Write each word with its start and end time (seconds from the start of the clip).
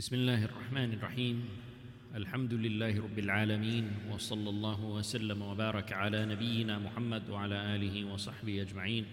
بسم 0.00 0.16
الله 0.16 0.44
الرحمن 0.44 0.92
الرحيم. 0.96 1.36
الحمد 2.16 2.54
لله 2.54 3.04
رب 3.04 3.18
العالمين 3.18 4.08
وصلى 4.08 4.48
الله 4.48 4.80
وسلم 4.84 5.42
وبارك 5.42 5.92
على 5.92 6.24
نبينا 6.24 6.78
محمد 6.78 7.28
وعلى 7.28 7.76
آله 7.76 8.04
وصحبه 8.08 8.62
أجمعين. 8.62 9.04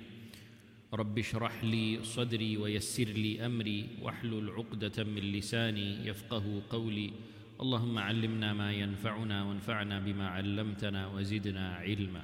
رب 0.93 1.19
اشرح 1.19 1.63
لي 1.63 1.99
صدري 2.03 2.57
ويسر 2.57 3.03
لي 3.03 3.45
أمري 3.45 3.99
واحلل 3.99 4.47
عقدة 4.49 5.03
من 5.03 5.23
لساني 5.35 6.07
يفقه 6.07 6.61
قولي. 6.69 7.11
اللهم 7.59 7.97
علمنا 7.97 8.53
ما 8.53 8.71
ينفعنا 8.71 9.43
وانفعنا 9.43 9.99
بما 9.99 10.27
علمتنا 10.39 11.07
وزدنا 11.07 11.83
علما. 11.83 12.23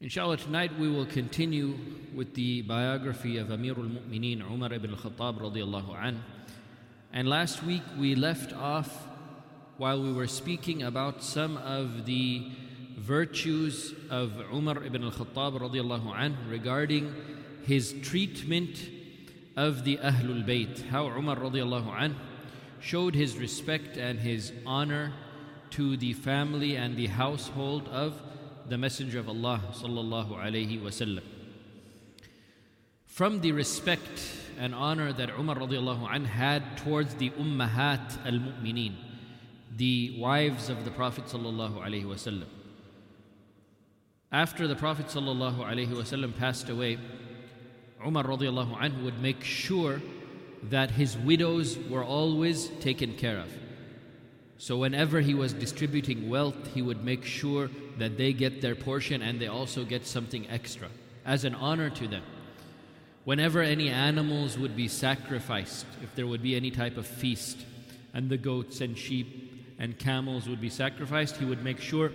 Inshallah, 0.00 0.36
tonight 0.36 0.70
we 0.78 0.86
will 0.86 1.06
continue 1.06 1.74
with 2.14 2.34
the 2.34 2.62
biography 2.62 3.38
of 3.38 3.50
Amir 3.50 3.74
al 3.74 3.90
Mu'mineen 3.90 4.42
Umar 4.42 4.72
ibn 4.72 4.90
al 4.90 4.96
Khattab 4.96 5.40
radiallahu 5.40 5.98
anh. 5.98 6.22
And 7.16 7.28
last 7.28 7.62
week 7.62 7.84
we 7.96 8.16
left 8.16 8.52
off 8.52 9.06
while 9.76 10.02
we 10.02 10.12
were 10.12 10.26
speaking 10.26 10.82
about 10.82 11.22
some 11.22 11.56
of 11.58 12.06
the 12.06 12.50
virtues 12.96 13.94
of 14.10 14.32
Umar 14.52 14.82
ibn 14.82 15.04
al 15.04 15.12
Khattab 15.12 15.60
radiallahu 15.60 16.12
anh 16.12 16.36
regarding 16.48 17.14
his 17.62 17.94
treatment 18.02 18.90
of 19.56 19.84
the 19.84 19.98
Ahlul 19.98 20.44
Bayt. 20.44 20.88
How 20.88 21.06
Umar 21.06 21.38
showed 22.80 23.14
his 23.14 23.36
respect 23.36 23.96
and 23.96 24.18
his 24.18 24.52
honor 24.66 25.12
to 25.70 25.96
the 25.96 26.14
family 26.14 26.74
and 26.74 26.96
the 26.96 27.06
household 27.06 27.86
of 27.90 28.20
the 28.68 28.76
Messenger 28.76 29.20
of 29.20 29.28
Allah 29.28 29.60
sallallahu 29.72 30.32
alaihi 30.32 30.82
wasallam. 30.82 31.22
From 33.06 33.40
the 33.40 33.52
respect 33.52 34.43
and 34.58 34.74
honor 34.74 35.12
that 35.12 35.30
Umar 35.38 35.56
radiallahu 35.56 36.08
anh 36.10 36.24
had 36.24 36.76
towards 36.76 37.14
the 37.14 37.30
ummahat 37.30 38.24
al-mu'mineen, 38.26 38.94
the 39.76 40.16
wives 40.18 40.68
of 40.68 40.84
the 40.84 40.90
Prophet 40.90 41.24
sallallahu 41.24 41.84
alaihi 41.84 42.04
wasallam. 42.04 42.46
After 44.30 44.66
the 44.66 44.76
Prophet 44.76 45.06
sallallahu 45.06 45.58
alaihi 45.58 45.88
wasallam 45.88 46.36
passed 46.36 46.68
away, 46.68 46.98
Umar 48.04 48.24
radiallahu 48.24 48.76
anh 48.80 49.04
would 49.04 49.20
make 49.20 49.42
sure 49.44 50.02
that 50.70 50.90
his 50.92 51.16
widows 51.16 51.78
were 51.90 52.04
always 52.04 52.68
taken 52.80 53.14
care 53.14 53.38
of. 53.38 53.50
So, 54.58 54.78
whenever 54.78 55.20
he 55.20 55.34
was 55.34 55.52
distributing 55.52 56.30
wealth, 56.30 56.74
he 56.74 56.80
would 56.80 57.04
make 57.04 57.24
sure 57.24 57.70
that 57.98 58.16
they 58.16 58.32
get 58.32 58.60
their 58.60 58.74
portion 58.74 59.20
and 59.20 59.40
they 59.40 59.46
also 59.46 59.84
get 59.84 60.06
something 60.06 60.48
extra 60.48 60.88
as 61.24 61.44
an 61.44 61.54
honor 61.54 61.90
to 61.90 62.08
them. 62.08 62.22
Whenever 63.24 63.62
any 63.62 63.88
animals 63.88 64.58
would 64.58 64.76
be 64.76 64.86
sacrificed, 64.86 65.86
if 66.02 66.14
there 66.14 66.26
would 66.26 66.42
be 66.42 66.54
any 66.54 66.70
type 66.70 66.96
of 66.96 67.06
feast, 67.06 67.58
and 68.12 68.28
the 68.28 68.36
goats 68.36 68.80
and 68.80 68.96
sheep 68.96 69.74
and 69.78 69.98
camels 69.98 70.48
would 70.48 70.60
be 70.60 70.68
sacrificed, 70.68 71.36
he 71.36 71.44
would 71.44 71.64
make 71.64 71.80
sure 71.80 72.12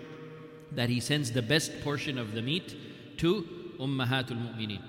that 0.71 0.89
he 0.89 0.99
sends 0.99 1.31
the 1.31 1.41
best 1.41 1.81
portion 1.81 2.17
of 2.17 2.33
the 2.33 2.41
meat 2.41 2.75
to 3.17 3.47
Ummahatul 3.79 4.37
Mu'mineen, 4.37 4.81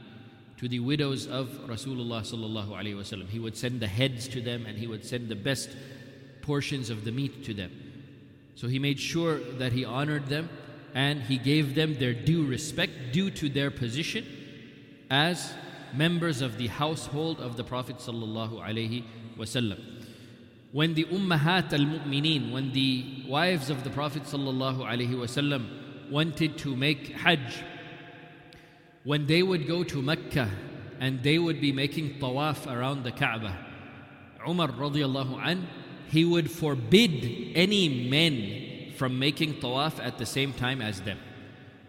to 0.58 0.68
the 0.68 0.78
widows 0.78 1.26
of 1.26 1.48
Rasulullah 1.66 2.20
sallallahu 2.20 2.68
alaihi 2.68 2.96
wasallam. 2.96 3.28
He 3.28 3.38
would 3.38 3.56
send 3.56 3.80
the 3.80 3.86
heads 3.86 4.28
to 4.28 4.40
them 4.40 4.66
and 4.66 4.78
he 4.78 4.86
would 4.86 5.04
send 5.04 5.28
the 5.28 5.36
best 5.36 5.70
portions 6.42 6.90
of 6.90 7.04
the 7.04 7.12
meat 7.12 7.44
to 7.44 7.54
them. 7.54 7.72
So 8.54 8.68
he 8.68 8.78
made 8.78 9.00
sure 9.00 9.38
that 9.38 9.72
he 9.72 9.84
honored 9.84 10.26
them 10.26 10.48
and 10.94 11.22
he 11.22 11.38
gave 11.38 11.74
them 11.74 11.98
their 11.98 12.12
due 12.12 12.46
respect 12.46 12.92
due 13.12 13.30
to 13.30 13.48
their 13.48 13.70
position 13.70 14.26
as 15.08 15.52
members 15.94 16.40
of 16.40 16.58
the 16.58 16.68
household 16.68 17.40
of 17.40 17.56
the 17.56 17.64
Prophet 17.64 17.96
sallallahu 17.96 18.60
alaihi 18.60 19.04
wasallam. 19.36 19.78
When 20.72 20.94
the 20.94 21.04
ummahat 21.04 21.72
al-mu'mineen, 21.72 22.52
when 22.52 22.72
the 22.72 23.24
wives 23.28 23.70
of 23.70 23.82
the 23.82 23.90
Prophet 23.90 24.22
sallallahu 24.22 24.78
alaihi 24.78 25.14
wasallam 25.14 26.10
wanted 26.10 26.58
to 26.58 26.76
make 26.76 27.08
hajj, 27.08 27.64
when 29.04 29.26
they 29.26 29.42
would 29.42 29.66
go 29.66 29.82
to 29.82 30.02
Mecca 30.02 30.50
and 31.00 31.22
they 31.22 31.38
would 31.38 31.60
be 31.60 31.72
making 31.72 32.18
tawaf 32.18 32.70
around 32.70 33.02
the 33.04 33.12
Kaaba, 33.12 33.56
Umar 34.46 34.68
radiallahu 34.68 35.40
an, 35.44 35.66
he 36.08 36.24
would 36.24 36.50
forbid 36.50 37.52
any 37.54 38.08
men 38.08 38.92
from 38.96 39.18
making 39.18 39.54
tawaf 39.54 40.04
at 40.04 40.18
the 40.18 40.26
same 40.26 40.52
time 40.52 40.82
as 40.82 41.00
them. 41.00 41.18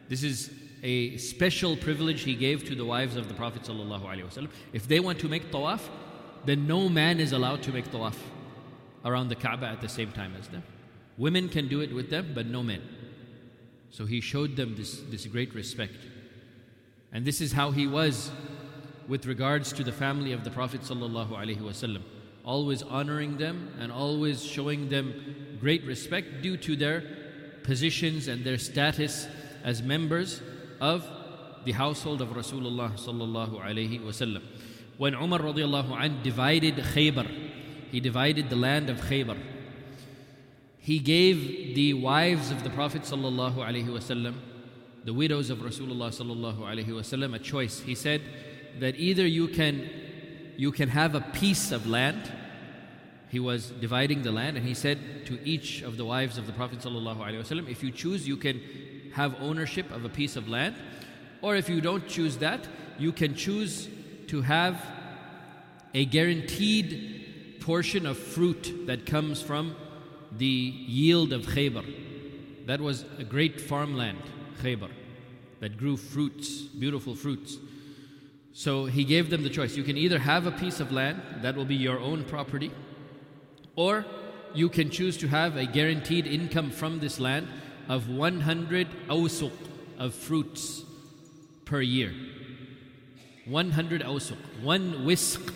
This 0.09 0.23
is 0.23 0.51
a 0.83 1.17
special 1.17 1.77
privilege 1.77 2.23
he 2.23 2.33
gave 2.33 2.65
to 2.65 2.75
the 2.75 2.85
wives 2.85 3.15
of 3.15 3.27
the 3.27 3.33
Prophet 3.33 3.63
ﷺ. 3.63 4.49
If 4.73 4.87
they 4.87 4.99
want 4.99 5.19
to 5.19 5.29
make 5.29 5.51
tawaf, 5.51 5.81
then 6.45 6.65
no 6.67 6.89
man 6.89 7.19
is 7.19 7.33
allowed 7.33 7.61
to 7.63 7.71
make 7.71 7.91
tawaf 7.91 8.15
around 9.05 9.29
the 9.29 9.35
Kaaba 9.35 9.67
at 9.67 9.81
the 9.81 9.89
same 9.89 10.11
time 10.11 10.33
as 10.39 10.47
them. 10.47 10.63
Women 11.17 11.49
can 11.49 11.67
do 11.67 11.81
it 11.81 11.93
with 11.93 12.09
them, 12.09 12.31
but 12.33 12.47
no 12.47 12.63
men. 12.63 12.81
So 13.91 14.05
he 14.05 14.21
showed 14.21 14.55
them 14.55 14.75
this, 14.75 15.01
this 15.09 15.25
great 15.25 15.53
respect. 15.53 15.97
And 17.11 17.25
this 17.25 17.41
is 17.41 17.51
how 17.51 17.71
he 17.71 17.87
was 17.87 18.31
with 19.07 19.25
regards 19.25 19.73
to 19.73 19.83
the 19.83 19.91
family 19.91 20.31
of 20.31 20.43
the 20.43 20.49
Prophet 20.49 20.81
ﷺ. 20.81 22.01
Always 22.43 22.81
honoring 22.81 23.37
them 23.37 23.71
and 23.79 23.91
always 23.91 24.43
showing 24.43 24.89
them 24.89 25.57
great 25.59 25.83
respect 25.85 26.41
due 26.41 26.57
to 26.57 26.75
their 26.75 27.03
positions 27.63 28.27
and 28.27 28.43
their 28.43 28.57
status 28.57 29.27
as 29.63 29.83
members 29.83 30.41
of 30.81 31.07
the 31.63 31.71
household 31.71 32.21
of 32.21 32.29
Rasulullah 32.29 32.91
sallallahu 32.93 33.63
alaihi 33.63 34.01
wasallam. 34.01 34.41
When 34.97 35.13
Umar 35.13 35.39
radiallahu 35.39 35.91
anh 35.91 36.21
divided 36.23 36.75
Khaybar, 36.75 37.29
he 37.91 37.99
divided 37.99 38.49
the 38.49 38.55
land 38.55 38.89
of 38.89 38.97
Khaybar. 38.97 39.37
He 40.79 40.97
gave 40.97 41.75
the 41.75 41.93
wives 41.93 42.49
of 42.49 42.63
the 42.63 42.71
Prophet 42.71 43.03
sallallahu 43.03 43.57
alaihi 43.57 43.85
wasallam, 43.85 44.33
the 45.03 45.13
widows 45.13 45.51
of 45.51 45.59
Rasulullah 45.59 46.09
sallallahu 46.09 46.59
alaihi 46.59 46.87
wasallam, 46.87 47.35
a 47.35 47.39
choice. 47.39 47.81
He 47.81 47.93
said 47.93 48.21
that 48.79 48.95
either 48.95 49.25
you 49.25 49.47
can 49.47 49.87
you 50.57 50.71
can 50.71 50.89
have 50.89 51.15
a 51.15 51.21
piece 51.21 51.71
of 51.71 51.87
land. 51.87 52.31
He 53.29 53.39
was 53.39 53.69
dividing 53.69 54.23
the 54.23 54.31
land, 54.31 54.57
and 54.57 54.65
he 54.65 54.73
said 54.73 55.25
to 55.27 55.39
each 55.47 55.83
of 55.83 55.97
the 55.97 56.05
wives 56.05 56.37
of 56.37 56.47
the 56.47 56.53
Prophet 56.53 56.79
sallallahu 56.79 57.17
alaihi 57.17 57.41
wasallam, 57.41 57.69
if 57.69 57.83
you 57.83 57.91
choose, 57.91 58.27
you 58.27 58.37
can 58.37 58.59
have 59.13 59.35
ownership 59.41 59.91
of 59.91 60.05
a 60.05 60.09
piece 60.09 60.35
of 60.35 60.47
land. 60.47 60.75
Or 61.41 61.55
if 61.55 61.69
you 61.69 61.81
don't 61.81 62.07
choose 62.07 62.37
that, 62.37 62.67
you 62.97 63.11
can 63.11 63.35
choose 63.35 63.89
to 64.27 64.41
have 64.41 64.83
a 65.93 66.05
guaranteed 66.05 67.57
portion 67.59 68.05
of 68.05 68.17
fruit 68.17 68.87
that 68.87 69.05
comes 69.05 69.41
from 69.41 69.75
the 70.37 70.45
yield 70.45 71.33
of 71.33 71.43
Khaybar. 71.43 71.85
That 72.65 72.79
was 72.79 73.05
a 73.17 73.23
great 73.23 73.59
farmland, 73.59 74.21
Khaybar, 74.61 74.91
that 75.59 75.77
grew 75.77 75.97
fruits, 75.97 76.61
beautiful 76.61 77.15
fruits. 77.15 77.57
So 78.53 78.85
he 78.85 79.03
gave 79.03 79.29
them 79.29 79.43
the 79.43 79.49
choice. 79.49 79.75
You 79.75 79.83
can 79.83 79.97
either 79.97 80.19
have 80.19 80.45
a 80.45 80.51
piece 80.51 80.79
of 80.79 80.91
land 80.91 81.21
that 81.41 81.55
will 81.55 81.65
be 81.65 81.75
your 81.75 81.99
own 81.99 82.23
property, 82.23 82.71
or 83.75 84.05
you 84.53 84.69
can 84.69 84.89
choose 84.89 85.17
to 85.17 85.27
have 85.27 85.55
a 85.55 85.65
guaranteed 85.65 86.27
income 86.27 86.69
from 86.71 86.99
this 86.99 87.19
land 87.19 87.47
of 87.91 88.07
100 88.07 88.87
awsuq 89.09 89.51
of 89.99 90.13
fruits 90.15 90.85
per 91.65 91.81
year. 91.81 92.13
100 93.45 94.01
awsuq. 94.01 94.37
One 94.63 95.03
wisq 95.03 95.53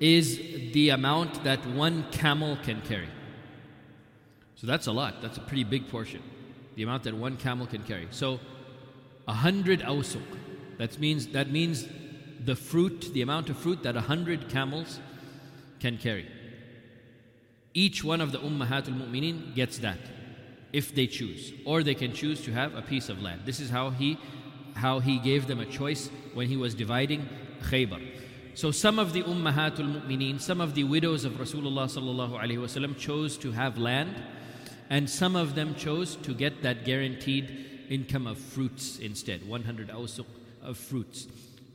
is 0.00 0.38
the 0.72 0.88
amount 0.88 1.44
that 1.44 1.64
one 1.64 2.06
camel 2.10 2.58
can 2.64 2.80
carry. 2.80 3.08
So 4.56 4.66
that's 4.66 4.88
a 4.88 4.92
lot. 4.92 5.22
That's 5.22 5.38
a 5.38 5.42
pretty 5.42 5.62
big 5.62 5.88
portion. 5.88 6.24
The 6.74 6.82
amount 6.82 7.04
that 7.04 7.14
one 7.14 7.36
camel 7.36 7.68
can 7.68 7.84
carry. 7.84 8.08
So 8.10 8.40
100 9.26 9.82
awsuq. 9.82 10.26
That 10.78 10.98
means 10.98 11.28
that 11.28 11.52
means 11.52 11.86
the 12.44 12.56
fruit, 12.56 13.10
the 13.12 13.22
amount 13.22 13.48
of 13.48 13.56
fruit 13.56 13.84
that 13.84 13.94
100 13.94 14.48
camels 14.48 14.98
can 15.78 15.98
carry. 15.98 16.26
Each 17.74 18.02
one 18.02 18.20
of 18.20 18.32
the 18.32 18.38
ummahatul 18.38 18.98
mu'minin 18.98 19.54
gets 19.54 19.78
that 19.78 19.98
if 20.72 20.94
they 20.94 21.06
choose 21.06 21.52
or 21.64 21.82
they 21.82 21.94
can 21.94 22.12
choose 22.12 22.42
to 22.42 22.52
have 22.52 22.74
a 22.74 22.82
piece 22.82 23.08
of 23.08 23.20
land. 23.20 23.42
This 23.44 23.60
is 23.60 23.70
how 23.70 23.90
he 23.90 24.18
how 24.74 25.00
he 25.00 25.18
gave 25.18 25.46
them 25.46 25.60
a 25.60 25.66
choice 25.66 26.08
when 26.32 26.46
he 26.46 26.56
was 26.56 26.74
dividing 26.74 27.28
khaybar. 27.62 28.00
So 28.54 28.70
some 28.70 28.98
of 28.98 29.12
the 29.12 29.22
ummahatul 29.22 30.02
mu'mineen 30.02 30.40
some 30.40 30.60
of 30.60 30.74
the 30.74 30.84
widows 30.84 31.24
of 31.24 31.34
rasulullah 31.34 31.86
sallallahu 31.86 32.40
alaihi 32.40 32.58
wasallam 32.58 32.96
chose 32.96 33.36
to 33.38 33.52
have 33.52 33.78
land 33.78 34.22
and 34.88 35.08
some 35.08 35.36
of 35.36 35.54
them 35.54 35.74
chose 35.74 36.16
to 36.16 36.34
get 36.34 36.62
that 36.62 36.84
guaranteed 36.84 37.66
income 37.88 38.26
of 38.26 38.38
fruits 38.38 38.98
instead 38.98 39.46
100 39.46 39.88
awsuq 39.88 40.26
of 40.62 40.78
fruits. 40.78 41.26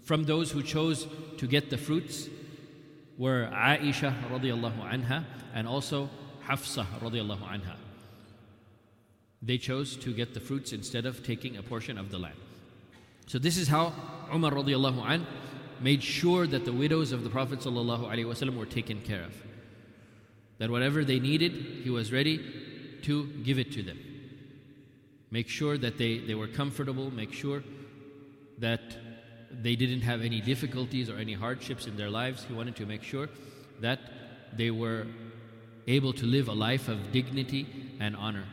From 0.03 0.23
those 0.23 0.51
who 0.51 0.61
chose 0.61 1.07
to 1.37 1.47
get 1.47 1.69
the 1.69 1.77
fruits 1.77 2.29
were 3.17 3.49
Aisha 3.53 4.13
radiallahu 4.29 4.91
anha 4.91 5.25
and 5.53 5.67
also 5.67 6.09
Hafsa 6.45 6.85
radiallahu 7.01 7.41
anha 7.41 7.75
they 9.45 9.57
chose 9.57 9.95
to 9.97 10.13
get 10.13 10.33
the 10.33 10.39
fruits 10.39 10.73
instead 10.73 11.05
of 11.05 11.23
taking 11.23 11.55
a 11.57 11.63
portion 11.63 11.97
of 11.97 12.09
the 12.09 12.17
land. 12.17 12.35
So 13.27 13.37
this 13.37 13.57
is 13.57 13.67
how 13.67 13.93
Umar 14.33 14.51
radiallahu 14.51 15.07
an 15.07 15.25
made 15.79 16.01
sure 16.01 16.47
that 16.47 16.65
the 16.65 16.73
widows 16.73 17.11
of 17.11 17.23
the 17.23 17.29
Prophet 17.29 17.59
sallallahu 17.59 18.05
alaihi 18.05 18.25
wasallam 18.25 18.57
were 18.57 18.65
taken 18.65 19.01
care 19.01 19.23
of. 19.23 19.33
That 20.57 20.69
whatever 20.71 21.03
they 21.03 21.19
needed, 21.19 21.51
he 21.83 21.89
was 21.89 22.11
ready 22.11 22.39
to 23.03 23.25
give 23.43 23.59
it 23.59 23.71
to 23.73 23.83
them. 23.83 23.99
Make 25.29 25.49
sure 25.49 25.77
that 25.77 25.97
they, 25.97 26.19
they 26.19 26.33
were 26.33 26.47
comfortable, 26.47 27.11
make 27.11 27.33
sure 27.33 27.63
that 28.59 28.81
they 29.51 29.75
didn't 29.75 30.01
have 30.01 30.21
any 30.21 30.41
difficulties 30.41 31.09
or 31.09 31.17
any 31.17 31.33
hardships 31.33 31.87
in 31.87 31.97
their 31.97 32.09
lives. 32.09 32.45
He 32.45 32.53
wanted 32.53 32.75
to 32.77 32.85
make 32.85 33.03
sure 33.03 33.29
that 33.81 33.99
they 34.53 34.71
were 34.71 35.07
able 35.87 36.13
to 36.13 36.25
live 36.25 36.47
a 36.47 36.53
life 36.53 36.87
of 36.87 37.11
dignity 37.11 37.67
and 37.99 38.15
honor. 38.15 38.45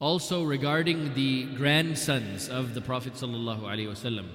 Also, 0.00 0.44
regarding 0.44 1.12
the 1.14 1.44
grandsons 1.56 2.48
of 2.48 2.74
the 2.74 2.80
Prophet 2.80 3.14
ﷺ, 3.14 4.28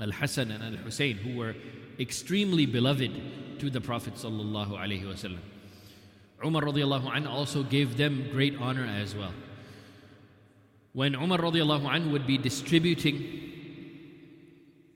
Al 0.00 0.10
Hassan 0.10 0.50
and 0.50 0.64
Al 0.64 0.82
Hussein, 0.82 1.16
who 1.16 1.36
were 1.38 1.54
extremely 2.00 2.66
beloved 2.66 3.12
to 3.60 3.70
the 3.70 3.80
Prophet. 3.80 4.14
ﷺ. 4.14 5.38
Umar 6.44 6.62
radiallahu 6.62 7.28
also 7.28 7.62
gave 7.62 7.96
them 7.96 8.28
great 8.32 8.56
honor 8.60 8.84
as 8.84 9.14
well. 9.14 9.32
When 10.92 11.14
Umar 11.14 11.38
radiallahu 11.38 12.10
would 12.10 12.26
be 12.26 12.36
distributing 12.36 13.52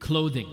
clothing, 0.01 0.49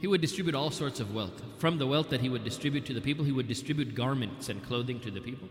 he 0.00 0.06
would 0.06 0.20
distribute 0.20 0.54
all 0.54 0.70
sorts 0.70 1.00
of 1.00 1.12
wealth. 1.12 1.42
From 1.58 1.78
the 1.78 1.86
wealth 1.86 2.10
that 2.10 2.20
he 2.20 2.28
would 2.28 2.44
distribute 2.44 2.86
to 2.86 2.94
the 2.94 3.00
people, 3.00 3.24
he 3.24 3.32
would 3.32 3.48
distribute 3.48 3.96
garments 3.96 4.48
and 4.48 4.64
clothing 4.64 5.00
to 5.00 5.10
the 5.10 5.20
people. 5.20 5.48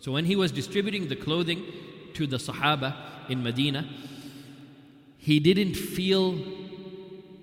So 0.00 0.10
when 0.10 0.24
he 0.24 0.34
was 0.34 0.50
distributing 0.52 1.06
the 1.08 1.16
clothing 1.16 1.64
to 2.14 2.26
the 2.26 2.36
Sahaba 2.36 2.94
in 3.28 3.42
Medina, 3.42 3.88
he 5.18 5.40
didn't 5.40 5.74
feel 5.74 6.38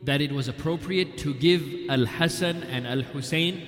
that 0.04 0.22
it 0.22 0.32
was 0.32 0.48
appropriate 0.48 1.18
to 1.20 1.34
give 1.34 1.90
Al 1.90 2.06
Hassan 2.06 2.64
and 2.64 2.88
Al 2.88 3.02
Hussein 3.02 3.62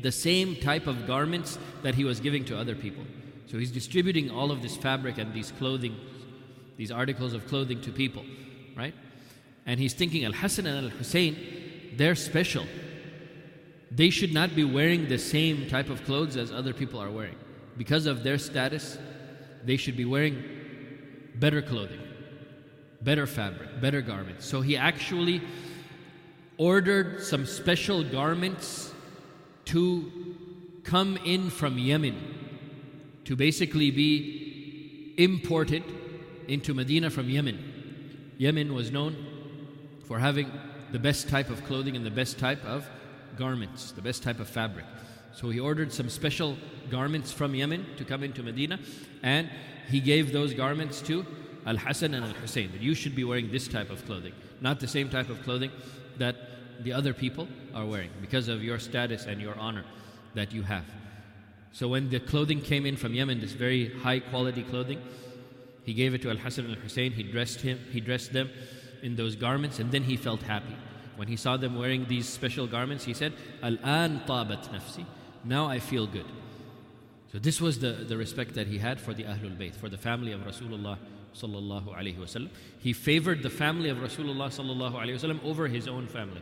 the 0.00 0.12
same 0.12 0.56
type 0.56 0.86
of 0.86 1.06
garments 1.06 1.58
that 1.82 1.94
he 1.94 2.04
was 2.04 2.20
giving 2.20 2.44
to 2.46 2.58
other 2.58 2.74
people. 2.74 3.04
So 3.46 3.58
he's 3.58 3.70
distributing 3.70 4.30
all 4.30 4.50
of 4.50 4.62
this 4.62 4.76
fabric 4.76 5.18
and 5.18 5.32
these 5.32 5.52
clothing, 5.52 5.96
these 6.76 6.90
articles 6.90 7.32
of 7.32 7.46
clothing 7.46 7.80
to 7.82 7.92
people, 7.92 8.24
right? 8.76 8.94
And 9.66 9.80
he's 9.80 9.94
thinking 9.94 10.24
Al 10.24 10.32
Hassan 10.32 10.66
and 10.66 10.86
Al 10.86 10.90
Hussein, 10.90 11.36
they're 11.96 12.14
special. 12.14 12.66
They 13.90 14.10
should 14.10 14.32
not 14.32 14.54
be 14.54 14.64
wearing 14.64 15.08
the 15.08 15.18
same 15.18 15.68
type 15.68 15.90
of 15.90 16.04
clothes 16.04 16.36
as 16.36 16.52
other 16.52 16.72
people 16.72 17.00
are 17.00 17.10
wearing. 17.10 17.36
Because 17.76 18.06
of 18.06 18.22
their 18.22 18.38
status, 18.38 18.98
they 19.66 19.76
should 19.76 19.96
be 19.96 20.04
wearing 20.04 20.42
better 21.34 21.60
clothing, 21.60 22.00
better 23.02 23.26
fabric, 23.26 23.80
better 23.80 24.00
garments. 24.00 24.46
So 24.46 24.60
he 24.60 24.76
actually 24.76 25.42
ordered 26.56 27.22
some 27.22 27.44
special 27.44 28.02
garments 28.02 28.92
to 29.66 30.10
come 30.84 31.18
in 31.24 31.50
from 31.50 31.78
Yemen 31.78 32.16
to 33.24 33.36
basically 33.36 33.90
be 33.90 35.14
imported 35.18 35.82
into 36.46 36.72
Medina 36.72 37.10
from 37.10 37.28
Yemen. 37.28 38.32
Yemen 38.38 38.72
was 38.72 38.90
known 38.92 39.16
for 40.04 40.18
having 40.18 40.50
the 40.92 40.98
best 40.98 41.28
type 41.28 41.50
of 41.50 41.64
clothing 41.64 41.96
and 41.96 42.06
the 42.06 42.10
best 42.10 42.38
type 42.38 42.64
of 42.64 42.88
garments, 43.36 43.90
the 43.90 44.02
best 44.02 44.22
type 44.22 44.38
of 44.38 44.48
fabric. 44.48 44.84
So 45.34 45.50
he 45.50 45.58
ordered 45.58 45.92
some 45.92 46.08
special 46.08 46.56
garments 46.90 47.32
from 47.32 47.54
Yemen 47.54 47.86
to 47.96 48.04
come 48.04 48.22
into 48.22 48.42
Medina, 48.42 48.78
and 49.22 49.50
he 49.88 50.00
gave 50.00 50.32
those 50.32 50.54
garments 50.54 51.00
to 51.02 51.24
Al 51.66 51.76
Hassan 51.76 52.14
and 52.14 52.24
Al 52.24 52.32
Hussein 52.32 52.70
that 52.72 52.80
you 52.80 52.94
should 52.94 53.14
be 53.14 53.24
wearing 53.24 53.50
this 53.50 53.68
type 53.68 53.90
of 53.90 54.04
clothing, 54.06 54.32
not 54.60 54.80
the 54.80 54.88
same 54.88 55.08
type 55.08 55.28
of 55.28 55.42
clothing 55.42 55.70
that 56.18 56.36
the 56.80 56.92
other 56.92 57.12
people 57.12 57.48
are 57.74 57.86
wearing 57.86 58.10
because 58.20 58.48
of 58.48 58.62
your 58.62 58.78
status 58.78 59.26
and 59.26 59.40
your 59.40 59.58
honor 59.58 59.84
that 60.34 60.52
you 60.52 60.62
have. 60.62 60.84
So 61.72 61.88
when 61.88 62.08
the 62.08 62.20
clothing 62.20 62.60
came 62.60 62.86
in 62.86 62.96
from 62.96 63.14
Yemen, 63.14 63.40
this 63.40 63.52
very 63.52 63.92
high 63.98 64.20
quality 64.20 64.62
clothing, 64.62 65.00
he 65.84 65.94
gave 65.94 66.14
it 66.14 66.22
to 66.22 66.30
Al 66.30 66.36
Hassan 66.36 66.66
and 66.66 66.74
Al 66.74 66.80
Hussein. 66.80 67.12
He 67.12 67.22
dressed 67.22 67.60
him, 67.60 67.78
he 67.90 68.00
dressed 68.00 68.32
them 68.32 68.50
in 69.02 69.16
those 69.16 69.36
garments, 69.36 69.78
and 69.78 69.92
then 69.92 70.02
he 70.02 70.16
felt 70.16 70.42
happy. 70.42 70.76
When 71.16 71.28
he 71.28 71.36
saw 71.36 71.56
them 71.56 71.78
wearing 71.78 72.06
these 72.06 72.28
special 72.28 72.66
garments, 72.66 73.04
he 73.04 73.14
said, 73.14 73.32
Al-an 73.62 74.22
tabat 74.26 74.68
nafsi. 74.68 75.04
Now 75.44 75.66
I 75.66 75.78
feel 75.78 76.06
good. 76.06 76.26
So 77.36 77.40
this 77.40 77.60
was 77.60 77.80
the, 77.80 77.92
the 77.92 78.16
respect 78.16 78.54
that 78.54 78.66
he 78.66 78.78
had 78.78 78.98
for 78.98 79.12
the 79.12 79.24
Ahlul 79.24 79.58
Bayt, 79.58 79.76
for 79.76 79.90
the 79.90 79.98
family 79.98 80.32
of 80.32 80.40
Rasulullah 80.40 80.96
sallallahu 81.34 81.94
alaihi 81.94 82.16
wasallam. 82.16 82.48
He 82.78 82.94
favored 82.94 83.42
the 83.42 83.50
family 83.50 83.90
of 83.90 83.98
Rasulullah 83.98 84.48
sallallahu 84.48 84.94
alaihi 84.94 85.20
wasallam 85.20 85.44
over 85.44 85.68
his 85.68 85.86
own 85.86 86.06
family. 86.06 86.40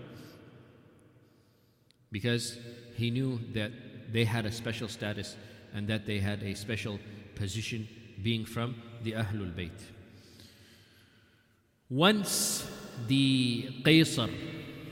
Because 2.12 2.58
he 2.94 3.10
knew 3.10 3.40
that 3.54 3.72
they 4.12 4.24
had 4.24 4.46
a 4.46 4.52
special 4.52 4.86
status 4.86 5.34
and 5.74 5.88
that 5.88 6.06
they 6.06 6.20
had 6.20 6.44
a 6.44 6.54
special 6.54 7.00
position 7.34 7.88
being 8.22 8.44
from 8.44 8.76
the 9.02 9.14
Ahlul 9.14 9.52
Bayt. 9.52 9.72
Once 11.90 12.70
the 13.08 13.68
Qaisar, 13.82 14.32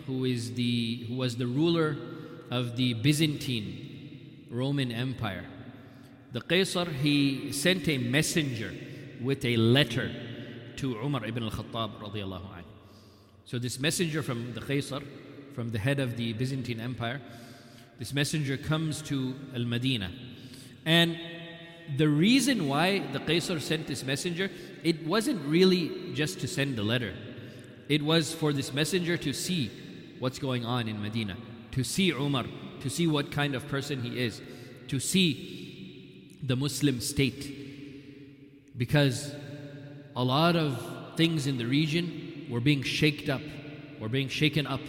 who, 0.09 0.25
is 0.25 0.55
the, 0.55 1.07
who 1.07 1.15
was 1.15 1.37
the 1.37 1.47
ruler 1.47 1.97
of 2.51 2.75
the 2.75 2.95
Byzantine 2.95 4.49
Roman 4.51 4.91
Empire. 4.91 5.47
The 6.33 6.41
Qaisar, 6.41 6.93
he 6.93 7.53
sent 7.53 7.89
a 7.89 7.99
messenger 7.99 8.75
with 9.21 9.45
a 9.45 9.57
letter 9.57 10.11
to 10.77 10.97
Umar 10.97 11.25
ibn 11.27 11.43
al-Khattab 11.43 12.01
radiallahu 12.01 12.43
anhu. 12.43 12.65
So 13.45 13.59
this 13.59 13.79
messenger 13.79 14.23
from 14.23 14.55
the 14.55 14.61
Qaisar, 14.61 15.03
from 15.55 15.71
the 15.71 15.79
head 15.79 16.01
of 16.01 16.17
the 16.17 16.33
Byzantine 16.33 16.81
Empire, 16.81 17.21
this 17.99 18.15
messenger 18.15 18.57
comes 18.57 19.03
to 19.03 19.35
Al-Madinah. 19.55 20.11
And 20.87 21.19
the 21.97 22.09
reason 22.09 22.69
why 22.69 23.01
the 23.13 23.21
Qaisar 23.21 23.61
sent 23.61 23.87
this 23.87 24.03
messenger, 24.03 24.51
it 24.83 25.07
wasn't 25.07 25.45
really 25.47 26.15
just 26.15 26.41
to 26.41 26.49
send 26.49 26.77
the 26.77 26.83
letter. 26.83 27.15
It 27.89 28.03
was 28.03 28.33
for 28.33 28.53
this 28.53 28.73
messenger 28.73 29.17
to 29.19 29.33
see 29.33 29.71
what's 30.19 30.39
going 30.39 30.65
on 30.65 30.89
in 30.89 31.03
Medina 31.03 31.37
to 31.73 31.83
see 31.83 32.11
Umar, 32.11 32.45
to 32.81 32.91
see 32.91 33.07
what 33.07 33.33
kind 33.33 33.55
of 33.55 33.67
person 33.69 34.03
he 34.03 34.23
is, 34.23 34.41
to 34.89 35.01
see 35.01 35.62
the 36.43 36.57
Muslim 36.57 37.01
state. 37.01 38.75
Because 38.77 39.35
a 40.17 40.25
lot 40.25 40.57
of 40.57 41.17
things 41.17 41.47
in 41.47 41.59
the 41.59 41.67
region 41.67 42.47
were 42.51 42.61
being 42.61 42.83
shaked 42.83 43.29
up, 43.29 43.43
were 44.01 44.09
being 44.09 44.29
shaken 44.29 44.67
up 44.67 44.81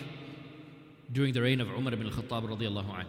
during 1.11 1.33
the 1.33 1.41
reign 1.41 1.61
of 1.61 1.69
Umar 1.69 1.93
ibn 1.93 2.07
al-Khattab 2.07 2.47
radiallahu 2.47 2.89
anhu. 2.89 3.05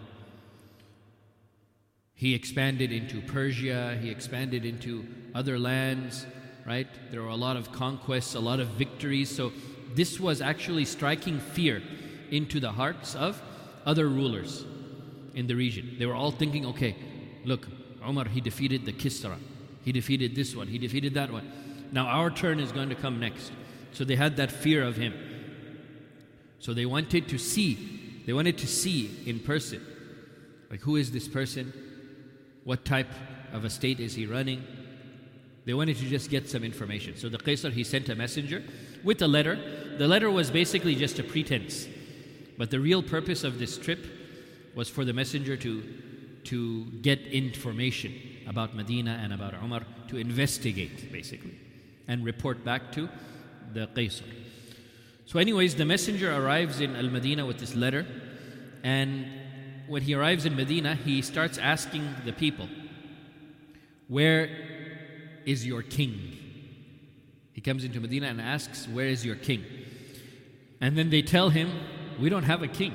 He 2.14 2.34
expanded 2.34 2.92
into 2.92 3.20
Persia, 3.22 3.98
he 4.00 4.10
expanded 4.10 4.64
into 4.64 5.04
other 5.34 5.58
lands, 5.58 6.26
right? 6.66 6.86
There 7.10 7.22
were 7.22 7.28
a 7.28 7.36
lot 7.36 7.56
of 7.56 7.72
conquests, 7.72 8.34
a 8.34 8.40
lot 8.40 8.60
of 8.60 8.68
victories. 8.68 9.34
So 9.34 9.52
this 9.94 10.20
was 10.20 10.40
actually 10.40 10.84
striking 10.84 11.40
fear 11.40 11.82
into 12.30 12.60
the 12.60 12.72
hearts 12.72 13.14
of 13.14 13.42
other 13.84 14.08
rulers 14.08 14.64
in 15.34 15.46
the 15.46 15.54
region. 15.54 15.96
They 15.98 16.06
were 16.06 16.14
all 16.14 16.30
thinking, 16.30 16.66
okay, 16.66 16.96
look, 17.44 17.68
Umar, 18.06 18.28
he 18.28 18.40
defeated 18.40 18.84
the 18.84 18.92
Kisra. 18.92 19.36
He 19.84 19.92
defeated 19.92 20.34
this 20.34 20.54
one. 20.56 20.68
He 20.68 20.78
defeated 20.78 21.14
that 21.14 21.30
one. 21.30 21.50
Now 21.92 22.06
our 22.06 22.30
turn 22.30 22.58
is 22.58 22.72
going 22.72 22.88
to 22.88 22.94
come 22.94 23.20
next. 23.20 23.52
So 23.92 24.04
they 24.04 24.16
had 24.16 24.36
that 24.36 24.50
fear 24.50 24.82
of 24.82 24.96
him. 24.96 25.14
So 26.58 26.74
they 26.74 26.86
wanted 26.86 27.28
to 27.28 27.38
see, 27.38 28.22
they 28.26 28.32
wanted 28.32 28.58
to 28.58 28.66
see 28.66 29.10
in 29.26 29.40
person. 29.40 29.82
Like, 30.70 30.80
who 30.80 30.96
is 30.96 31.12
this 31.12 31.28
person? 31.28 31.72
What 32.64 32.84
type 32.84 33.10
of 33.52 33.64
a 33.64 33.70
state 33.70 34.00
is 34.00 34.14
he 34.14 34.26
running? 34.26 34.64
They 35.66 35.74
wanted 35.74 35.96
to 35.98 36.06
just 36.06 36.30
get 36.30 36.48
some 36.48 36.64
information. 36.64 37.16
So 37.16 37.28
the 37.28 37.38
Qaisar, 37.38 37.72
he 37.72 37.84
sent 37.84 38.08
a 38.08 38.14
messenger 38.14 38.62
with 39.02 39.22
a 39.22 39.28
letter. 39.28 39.96
The 39.98 40.08
letter 40.08 40.30
was 40.30 40.50
basically 40.50 40.94
just 40.94 41.18
a 41.18 41.22
pretense. 41.22 41.86
But 42.58 42.70
the 42.70 42.80
real 42.80 43.02
purpose 43.02 43.44
of 43.44 43.58
this 43.58 43.78
trip 43.78 44.06
was 44.74 44.88
for 44.88 45.04
the 45.04 45.12
messenger 45.12 45.56
to, 45.58 45.82
to 46.44 46.84
get 47.02 47.20
information 47.26 48.12
about 48.46 48.74
Medina 48.74 49.20
and 49.22 49.32
about 49.32 49.54
Umar, 49.54 49.82
to 50.08 50.16
investigate 50.16 51.12
basically, 51.12 51.58
and 52.08 52.24
report 52.24 52.64
back 52.64 52.92
to 52.92 53.08
the 53.72 53.86
Qaisar. 53.88 54.24
So, 55.26 55.38
anyways, 55.38 55.74
the 55.74 55.84
messenger 55.84 56.32
arrives 56.34 56.80
in 56.80 56.94
Al 56.94 57.08
Medina 57.10 57.46
with 57.46 57.58
this 57.58 57.74
letter, 57.74 58.06
and 58.82 59.26
when 59.86 60.02
he 60.02 60.14
arrives 60.14 60.46
in 60.46 60.56
Medina, 60.56 60.94
he 60.94 61.22
starts 61.22 61.58
asking 61.58 62.08
the 62.24 62.32
people, 62.32 62.68
Where 64.08 64.50
is 65.44 65.66
your 65.66 65.82
king? 65.82 66.36
He 67.52 67.60
comes 67.60 67.84
into 67.84 68.00
Medina 68.00 68.26
and 68.26 68.40
asks, 68.40 68.86
Where 68.88 69.06
is 69.06 69.24
your 69.24 69.36
king? 69.36 69.64
And 70.80 70.98
then 70.98 71.10
they 71.10 71.22
tell 71.22 71.50
him, 71.50 71.70
We 72.20 72.28
don't 72.28 72.44
have 72.44 72.62
a 72.62 72.68
king. 72.68 72.94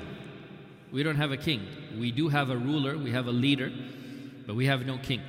We 0.92 1.02
don't 1.02 1.16
have 1.16 1.32
a 1.32 1.36
king. 1.36 1.66
We 1.98 2.10
do 2.10 2.28
have 2.28 2.50
a 2.50 2.56
ruler, 2.56 2.96
we 2.96 3.10
have 3.10 3.26
a 3.26 3.32
leader, 3.32 3.72
but 4.46 4.56
we 4.56 4.66
have 4.66 4.86
no 4.86 4.98
king. 4.98 5.22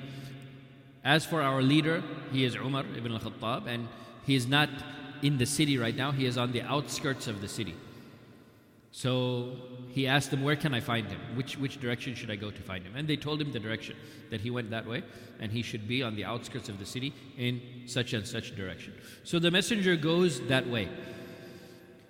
As 1.04 1.26
for 1.26 1.42
our 1.42 1.62
leader, 1.62 2.04
he 2.32 2.44
is 2.44 2.56
Umar 2.56 2.86
ibn 2.96 3.12
al 3.12 3.20
Khattab, 3.20 3.68
and 3.68 3.88
he 4.26 4.36
is 4.36 4.48
not 4.48 4.70
in 5.22 5.38
the 5.38 5.46
city 5.46 5.78
right 5.78 5.96
now, 5.96 6.12
he 6.12 6.26
is 6.26 6.38
on 6.38 6.52
the 6.52 6.62
outskirts 6.62 7.28
of 7.28 7.42
the 7.42 7.48
city. 7.48 7.76
So 8.92 9.54
he 9.90 10.06
asked 10.08 10.32
them, 10.32 10.44
Where 10.44 10.56
can 10.56 10.74
I 10.74 10.80
find 10.80 11.08
him? 11.08 11.20
Which, 11.36 11.58
which 11.58 11.80
direction 11.80 12.14
should 12.14 12.30
I 12.30 12.36
go 12.36 12.52
to 12.52 12.62
find 12.62 12.84
him? 12.84 12.96
And 12.96 13.08
they 13.08 13.16
told 13.16 13.42
him 13.42 13.52
the 13.52 13.60
direction, 13.60 13.96
that 14.30 14.42
he 14.42 14.50
went 14.50 14.70
that 14.72 14.86
way, 14.86 15.04
and 15.40 15.52
he 15.52 15.62
should 15.62 15.88
be 15.88 16.04
on 16.04 16.16
the 16.16 16.26
outskirts 16.26 16.70
of 16.70 16.80
the 16.80 16.86
city 16.86 17.14
in 17.38 17.62
such 17.86 18.14
and 18.14 18.28
such 18.28 18.56
direction. 18.56 18.94
So 19.24 19.40
the 19.40 19.52
messenger 19.52 19.96
goes 19.96 20.42
that 20.48 20.68
way. 20.68 20.90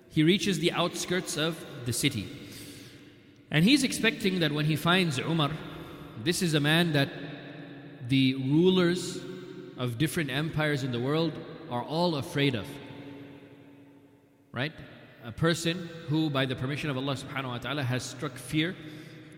He 0.10 0.24
reaches 0.24 0.60
the 0.60 0.72
outskirts 0.72 1.38
of 1.38 1.64
the 1.86 1.94
city. 1.94 2.28
And 3.52 3.66
he's 3.66 3.84
expecting 3.84 4.40
that 4.40 4.52
when 4.52 4.66
he 4.66 4.76
finds 4.76 5.20
Umar, 5.20 5.52
this 6.24 6.42
is 6.42 6.54
a 6.54 6.60
man 6.60 6.94
that 6.94 7.10
the 8.08 8.36
rulers 8.36 9.20
of 9.78 9.98
different 9.98 10.32
empires 10.32 10.84
in 10.84 10.92
the 10.92 11.00
world 11.00 11.34
are 11.70 11.84
all 11.84 12.16
afraid 12.16 12.56
of. 12.56 12.66
Right? 14.54 14.74
a 15.24 15.32
person 15.32 15.90
who, 16.08 16.30
by 16.30 16.46
the 16.46 16.56
permission 16.56 16.90
of 16.90 16.98
Allah 16.98 17.14
subhanahu 17.14 17.50
wa 17.50 17.58
ta'ala, 17.58 17.84
has 17.84 18.04
struck 18.04 18.36
fear 18.38 18.76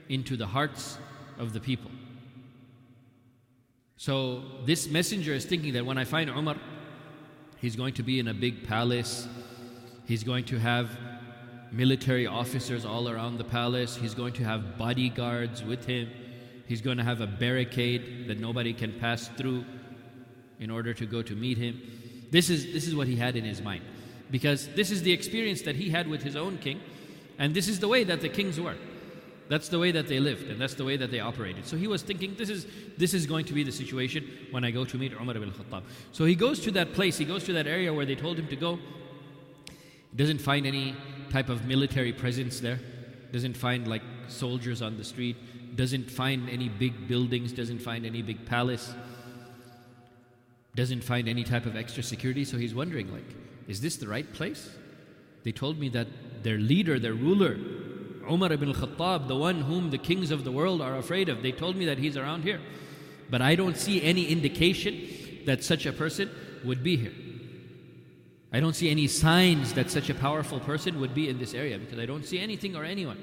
into 0.09 0.37
the 0.37 0.47
hearts 0.47 0.97
of 1.37 1.53
the 1.53 1.59
people. 1.59 1.91
So, 3.97 4.43
this 4.65 4.89
messenger 4.89 5.33
is 5.33 5.45
thinking 5.45 5.73
that 5.73 5.85
when 5.85 5.97
I 5.97 6.03
find 6.03 6.29
Umar, 6.29 6.57
he's 7.57 7.75
going 7.75 7.93
to 7.95 8.03
be 8.03 8.19
in 8.19 8.27
a 8.27 8.33
big 8.33 8.67
palace, 8.67 9.27
he's 10.05 10.23
going 10.23 10.45
to 10.45 10.59
have 10.59 10.89
military 11.73 12.27
officers 12.27 12.85
all 12.85 13.09
around 13.09 13.37
the 13.37 13.43
palace, 13.43 13.95
he's 13.95 14.13
going 14.13 14.33
to 14.33 14.43
have 14.43 14.77
bodyguards 14.77 15.63
with 15.63 15.85
him, 15.85 16.09
he's 16.67 16.81
going 16.81 16.97
to 16.97 17.03
have 17.03 17.19
a 17.19 17.27
barricade 17.27 18.27
that 18.27 18.39
nobody 18.39 18.73
can 18.73 18.93
pass 18.99 19.27
through 19.29 19.65
in 20.59 20.69
order 20.69 20.93
to 20.93 21.05
go 21.05 21.21
to 21.21 21.35
meet 21.35 21.57
him. 21.57 21.81
This 22.31 22.49
is, 22.49 22.71
this 22.71 22.87
is 22.87 22.95
what 22.95 23.07
he 23.07 23.15
had 23.15 23.35
in 23.35 23.43
his 23.43 23.61
mind 23.61 23.83
because 24.33 24.67
this 24.69 24.89
is 24.89 25.03
the 25.03 25.11
experience 25.11 25.61
that 25.61 25.75
he 25.75 25.91
had 25.91 26.07
with 26.07 26.23
his 26.23 26.35
own 26.35 26.57
king, 26.57 26.81
and 27.37 27.53
this 27.53 27.67
is 27.67 27.79
the 27.79 27.87
way 27.87 28.03
that 28.03 28.19
the 28.19 28.29
kings 28.29 28.59
were. 28.59 28.75
That's 29.47 29.69
the 29.69 29.77
way 29.77 29.91
that 29.91 30.07
they 30.07 30.19
lived, 30.19 30.49
and 30.49 30.59
that's 30.59 30.73
the 30.73 30.83
way 30.83 30.97
that 30.97 31.11
they 31.11 31.19
operated. 31.19 31.67
So 31.67 31.77
he 31.77 31.85
was 31.85 32.01
thinking, 32.01 32.33
this 32.35 32.49
is, 32.49 32.65
this 32.97 33.13
is 33.13 33.27
going 33.27 33.45
to 33.45 33.53
be 33.53 33.61
the 33.61 33.71
situation 33.71 34.27
when 34.49 34.63
I 34.63 34.71
go 34.71 34.85
to 34.85 34.97
meet 34.97 35.13
Umar 35.13 35.35
ibn 35.35 35.51
Khattab. 35.51 35.83
So 36.13 36.25
he 36.25 36.33
goes 36.33 36.59
to 36.61 36.71
that 36.71 36.93
place, 36.93 37.19
he 37.19 37.25
goes 37.25 37.43
to 37.43 37.53
that 37.53 37.67
area 37.67 37.93
where 37.93 38.07
they 38.07 38.15
told 38.15 38.39
him 38.39 38.47
to 38.47 38.55
go. 38.55 38.79
He 39.67 40.17
doesn't 40.17 40.39
find 40.39 40.65
any 40.65 40.95
type 41.29 41.49
of 41.49 41.65
military 41.65 42.13
presence 42.13 42.59
there, 42.59 42.79
doesn't 43.31 43.57
find 43.57 43.87
like 43.87 44.01
soldiers 44.27 44.81
on 44.81 44.97
the 44.97 45.03
street, 45.03 45.35
doesn't 45.75 46.09
find 46.09 46.49
any 46.49 46.69
big 46.69 47.07
buildings, 47.07 47.51
doesn't 47.51 47.79
find 47.79 48.05
any 48.05 48.21
big 48.21 48.45
palace, 48.45 48.93
doesn't 50.75 51.03
find 51.03 51.27
any 51.27 51.43
type 51.43 51.65
of 51.65 51.75
extra 51.75 52.03
security. 52.03 52.45
So 52.45 52.57
he's 52.57 52.75
wondering, 52.75 53.11
like, 53.11 53.25
is 53.67 53.81
this 53.81 53.97
the 53.97 54.07
right 54.07 54.31
place? 54.33 54.69
They 55.43 55.51
told 55.51 55.79
me 55.79 55.89
that 55.89 56.07
their 56.43 56.57
leader, 56.57 56.99
their 56.99 57.13
ruler, 57.13 57.57
Umar 58.29 58.53
ibn 58.53 58.73
Khattab, 58.73 59.27
the 59.27 59.35
one 59.35 59.61
whom 59.61 59.89
the 59.89 59.97
kings 59.97 60.31
of 60.31 60.43
the 60.43 60.51
world 60.51 60.81
are 60.81 60.97
afraid 60.97 61.29
of, 61.29 61.43
they 61.43 61.51
told 61.51 61.75
me 61.75 61.85
that 61.85 61.97
he's 61.97 62.17
around 62.17 62.43
here. 62.43 62.61
But 63.29 63.41
I 63.41 63.55
don't 63.55 63.77
see 63.77 64.01
any 64.01 64.25
indication 64.25 65.43
that 65.45 65.63
such 65.63 65.85
a 65.85 65.91
person 65.91 66.29
would 66.63 66.83
be 66.83 66.97
here. 66.97 67.13
I 68.53 68.59
don't 68.59 68.75
see 68.75 68.91
any 68.91 69.07
signs 69.07 69.73
that 69.73 69.89
such 69.89 70.11
a 70.11 70.13
powerful 70.13 70.59
person 70.59 70.99
would 71.01 71.15
be 71.15 71.27
in 71.27 71.39
this 71.39 71.55
area 71.55 71.79
because 71.79 71.97
I 71.97 72.05
don't 72.05 72.23
see 72.23 72.39
anything 72.39 72.75
or 72.75 72.83
anyone. 72.83 73.17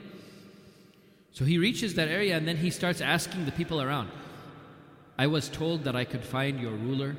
So 1.32 1.44
he 1.44 1.56
reaches 1.56 1.94
that 1.94 2.08
area 2.08 2.37
and 2.37 2.46
then 2.46 2.56
he 2.56 2.70
starts 2.70 3.00
asking 3.00 3.46
the 3.46 3.52
people 3.52 3.80
around. 3.80 4.10
I 5.16 5.28
was 5.28 5.49
told 5.49 5.84
that 5.84 5.94
I 5.94 6.04
could 6.04 6.25
find 6.25 6.58
your 6.58 6.72
ruler 6.72 7.16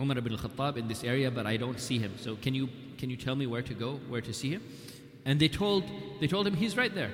Umar 0.00 0.16
ibn 0.16 0.34
Khattab 0.36 0.78
in 0.78 0.88
this 0.88 1.04
area, 1.04 1.30
but 1.30 1.46
I 1.46 1.58
don't 1.58 1.78
see 1.78 1.98
him. 1.98 2.14
So 2.16 2.36
can 2.36 2.54
you, 2.54 2.70
can 2.96 3.10
you 3.10 3.16
tell 3.16 3.36
me 3.36 3.46
where 3.46 3.60
to 3.60 3.74
go, 3.74 4.00
where 4.08 4.22
to 4.22 4.32
see 4.32 4.50
him? 4.50 4.62
And 5.26 5.38
they 5.38 5.48
told, 5.48 5.84
they 6.20 6.26
told 6.26 6.46
him, 6.46 6.54
he's 6.54 6.76
right 6.76 6.94
there. 6.94 7.10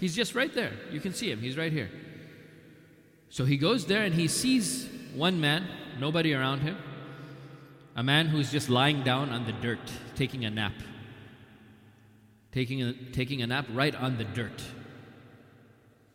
He's 0.00 0.16
just 0.16 0.34
right 0.34 0.52
there. 0.54 0.72
You 0.90 1.00
can 1.00 1.12
see 1.12 1.30
him. 1.30 1.40
He's 1.40 1.58
right 1.58 1.72
here. 1.72 1.90
So 3.28 3.44
he 3.44 3.58
goes 3.58 3.86
there 3.86 4.02
and 4.04 4.14
he 4.14 4.28
sees 4.28 4.88
one 5.14 5.40
man, 5.40 5.66
nobody 6.00 6.32
around 6.32 6.60
him, 6.60 6.76
a 7.94 8.02
man 8.02 8.26
who's 8.26 8.50
just 8.50 8.68
lying 8.68 9.02
down 9.02 9.30
on 9.30 9.46
the 9.46 9.52
dirt, 9.52 9.80
taking 10.16 10.44
a 10.44 10.50
nap. 10.50 10.72
Taking 12.52 12.82
a, 12.82 12.92
taking 13.12 13.42
a 13.42 13.46
nap 13.46 13.66
right 13.72 13.94
on 13.94 14.18
the 14.18 14.24
dirt. 14.24 14.62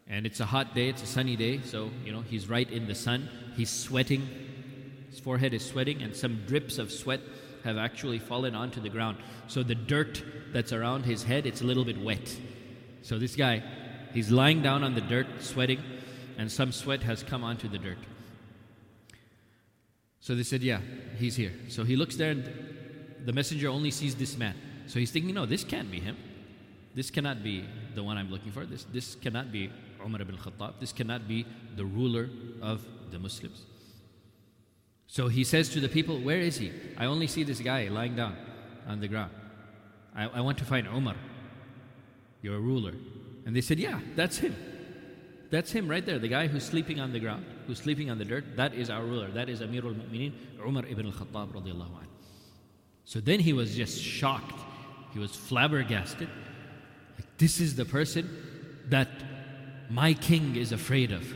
And 0.08 0.26
it's 0.26 0.40
a 0.40 0.46
hot 0.46 0.74
day, 0.74 0.90
it's 0.90 1.04
a 1.04 1.08
sunny 1.08 1.36
day, 1.36 1.62
so, 1.62 1.90
you 2.06 2.12
know, 2.12 2.22
he's 2.22 2.48
right 2.48 2.70
in 2.70 2.88
the 2.88 2.96
sun. 2.96 3.28
He's 3.56 3.70
sweating 3.70 4.28
his 5.18 5.24
forehead 5.24 5.56
is 5.56 5.66
sweating, 5.66 6.04
and 6.04 6.16
some 6.16 6.44
drips 6.46 6.78
of 6.78 6.92
sweat 6.92 7.22
have 7.64 7.76
actually 7.76 8.20
fallen 8.20 8.54
onto 8.54 8.80
the 8.80 8.90
ground. 8.90 9.18
So 9.48 9.64
the 9.64 9.74
dirt 9.74 10.24
that's 10.54 10.72
around 10.72 11.06
his 11.06 11.24
head, 11.24 11.48
it's 11.48 11.62
a 11.62 11.64
little 11.64 11.84
bit 11.84 12.00
wet. 12.00 12.38
So 13.02 13.18
this 13.18 13.36
guy, 13.36 13.64
he's 14.14 14.30
lying 14.30 14.62
down 14.62 14.84
on 14.84 14.94
the 14.94 15.02
dirt, 15.02 15.26
sweating, 15.40 15.82
and 16.38 16.52
some 16.52 16.72
sweat 16.72 17.02
has 17.02 17.24
come 17.24 17.44
onto 17.44 17.68
the 17.68 17.80
dirt. 17.80 17.98
So 20.20 20.36
they 20.36 20.44
said, 20.44 20.62
Yeah, 20.62 20.82
he's 21.18 21.36
here. 21.36 21.54
So 21.70 21.84
he 21.84 21.96
looks 21.96 22.16
there, 22.16 22.32
and 22.32 22.50
the 23.26 23.34
messenger 23.34 23.70
only 23.70 23.92
sees 23.92 24.16
this 24.16 24.38
man. 24.38 24.56
So 24.88 25.00
he's 25.00 25.12
thinking, 25.12 25.34
No, 25.34 25.46
this 25.46 25.64
can't 25.64 25.92
be 25.92 26.00
him. 26.00 26.18
This 26.96 27.12
cannot 27.12 27.44
be 27.44 27.66
the 27.94 28.04
one 28.04 28.18
I'm 28.18 28.32
looking 28.32 28.52
for. 28.52 28.66
This, 28.66 28.84
this 28.86 29.16
cannot 29.16 29.52
be 29.52 29.72
Umar 30.04 30.22
ibn 30.22 30.38
Khattab. 30.38 30.80
This 30.80 30.92
cannot 30.92 31.28
be 31.28 31.46
the 31.76 31.86
ruler 31.86 32.30
of 32.62 32.86
the 33.12 33.20
Muslims. 33.20 33.64
So 35.08 35.28
he 35.28 35.44
says 35.44 35.70
to 35.70 35.80
the 35.80 35.90
people, 35.90 36.20
Where 36.20 36.40
is 36.40 36.58
he? 36.58 36.72
I 36.98 37.06
only 37.06 37.28
see 37.28 37.44
this 37.44 37.60
guy 37.60 37.88
lying 37.88 38.16
down 38.16 38.36
on 38.88 39.00
the 39.00 39.08
ground. 39.08 39.32
I, 40.16 40.26
I 40.26 40.42
want 40.42 40.58
to 40.58 40.66
find 40.66 40.88
Umar, 40.88 41.16
your 42.42 42.60
ruler. 42.60 42.94
And 43.46 43.56
they 43.56 43.62
said, 43.62 43.80
Yeah, 43.80 44.00
that's 44.16 44.40
him. 44.40 44.56
That's 45.50 45.72
him 45.72 45.88
right 45.88 46.06
there, 46.06 46.20
the 46.20 46.28
guy 46.28 46.48
who's 46.48 46.64
sleeping 46.64 47.00
on 47.00 47.14
the 47.14 47.20
ground, 47.20 47.46
who's 47.68 47.80
sleeping 47.80 48.10
on 48.10 48.18
the 48.18 48.26
dirt. 48.26 48.58
That 48.58 48.74
is 48.74 48.90
our 48.90 49.04
ruler. 49.04 49.30
That 49.32 49.50
is 49.50 49.62
Amirul 49.62 49.96
Mu'mineen, 49.96 50.34
Umar 50.66 50.86
ibn 50.86 51.12
radiallahu 51.12 52.02
anh. 52.02 52.08
So 53.06 53.22
then 53.22 53.40
he 53.40 53.54
was 53.54 53.76
just 53.76 54.02
shocked. 54.02 54.60
He 55.14 55.20
was 55.20 55.36
flabbergasted. 55.36 56.28
Like, 57.16 57.38
this 57.38 57.62
is 57.62 57.76
the 57.76 57.86
person 57.86 58.30
that 58.90 59.08
my 59.90 60.14
king 60.14 60.58
is 60.58 60.74
afraid 60.74 61.12
of. 61.12 61.34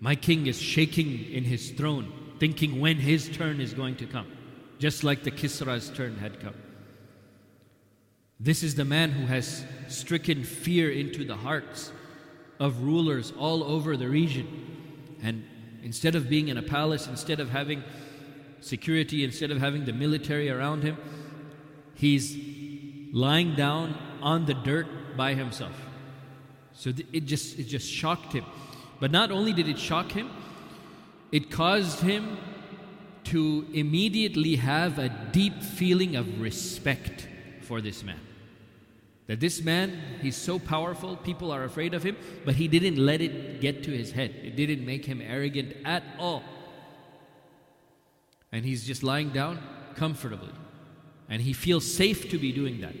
My 0.00 0.14
king 0.14 0.46
is 0.46 0.60
shaking 0.60 1.30
in 1.30 1.44
his 1.44 1.70
throne 1.70 2.12
thinking 2.38 2.80
when 2.80 2.96
his 2.96 3.28
turn 3.28 3.60
is 3.60 3.74
going 3.74 3.96
to 3.96 4.06
come, 4.06 4.26
just 4.78 5.04
like 5.04 5.22
the 5.22 5.30
Kisra's 5.30 5.90
turn 5.90 6.16
had 6.16 6.40
come. 6.40 6.54
This 8.40 8.62
is 8.62 8.74
the 8.74 8.84
man 8.84 9.12
who 9.12 9.26
has 9.26 9.64
stricken 9.88 10.42
fear 10.44 10.90
into 10.90 11.24
the 11.24 11.36
hearts 11.36 11.92
of 12.58 12.82
rulers 12.82 13.32
all 13.38 13.62
over 13.64 13.96
the 13.96 14.08
region. 14.08 15.16
And 15.22 15.44
instead 15.82 16.14
of 16.14 16.28
being 16.28 16.48
in 16.48 16.56
a 16.56 16.62
palace, 16.62 17.06
instead 17.06 17.40
of 17.40 17.50
having 17.50 17.82
security, 18.60 19.24
instead 19.24 19.50
of 19.50 19.58
having 19.58 19.84
the 19.84 19.92
military 19.92 20.50
around 20.50 20.82
him, 20.82 20.96
he's 21.94 22.36
lying 23.12 23.54
down 23.54 23.96
on 24.22 24.46
the 24.46 24.54
dirt 24.54 24.86
by 25.16 25.34
himself. 25.34 25.74
So 26.72 26.92
it 27.12 27.26
just, 27.26 27.58
it 27.58 27.64
just 27.64 27.88
shocked 27.90 28.32
him. 28.32 28.44
But 29.00 29.10
not 29.10 29.30
only 29.30 29.52
did 29.52 29.68
it 29.68 29.78
shock 29.78 30.12
him, 30.12 30.30
it 31.30 31.50
caused 31.50 32.00
him 32.00 32.38
to 33.24 33.66
immediately 33.72 34.56
have 34.56 34.98
a 34.98 35.08
deep 35.32 35.62
feeling 35.62 36.16
of 36.16 36.40
respect 36.40 37.28
for 37.62 37.80
this 37.80 38.02
man. 38.02 38.20
That 39.26 39.40
this 39.40 39.62
man, 39.62 39.98
he's 40.20 40.36
so 40.36 40.58
powerful, 40.58 41.16
people 41.16 41.50
are 41.50 41.64
afraid 41.64 41.94
of 41.94 42.02
him, 42.02 42.16
but 42.44 42.56
he 42.56 42.68
didn't 42.68 42.96
let 42.96 43.22
it 43.22 43.60
get 43.60 43.82
to 43.84 43.90
his 43.90 44.12
head. 44.12 44.34
It 44.42 44.54
didn't 44.54 44.84
make 44.84 45.06
him 45.06 45.22
arrogant 45.22 45.74
at 45.84 46.02
all. 46.18 46.42
And 48.52 48.64
he's 48.64 48.86
just 48.86 49.02
lying 49.02 49.30
down 49.30 49.58
comfortably. 49.96 50.52
And 51.28 51.40
he 51.40 51.54
feels 51.54 51.90
safe 51.90 52.30
to 52.30 52.38
be 52.38 52.52
doing 52.52 52.82
that. 52.82 52.94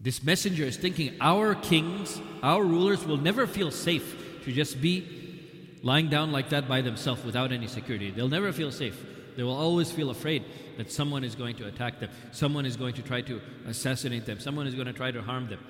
This 0.00 0.22
messenger 0.22 0.64
is 0.64 0.76
thinking 0.76 1.16
our 1.20 1.54
kings, 1.54 2.20
our 2.42 2.62
rulers 2.62 3.04
will 3.04 3.16
never 3.16 3.46
feel 3.46 3.70
safe 3.70 4.42
to 4.44 4.52
just 4.52 4.80
be 4.80 5.78
lying 5.82 6.08
down 6.08 6.30
like 6.30 6.50
that 6.50 6.68
by 6.68 6.82
themselves 6.82 7.24
without 7.24 7.52
any 7.52 7.66
security. 7.66 8.10
They'll 8.10 8.28
never 8.28 8.52
feel 8.52 8.70
safe. 8.70 9.02
They 9.38 9.44
will 9.44 9.56
always 9.56 9.92
feel 9.92 10.10
afraid 10.10 10.44
that 10.78 10.90
someone 10.90 11.22
is 11.22 11.36
going 11.36 11.54
to 11.58 11.68
attack 11.68 12.00
them, 12.00 12.10
someone 12.32 12.66
is 12.66 12.76
going 12.76 12.94
to 12.94 13.02
try 13.02 13.20
to 13.20 13.40
assassinate 13.68 14.26
them, 14.26 14.40
someone 14.40 14.66
is 14.66 14.74
going 14.74 14.88
to 14.88 14.92
try 14.92 15.12
to 15.12 15.22
harm 15.22 15.48
them. 15.48 15.60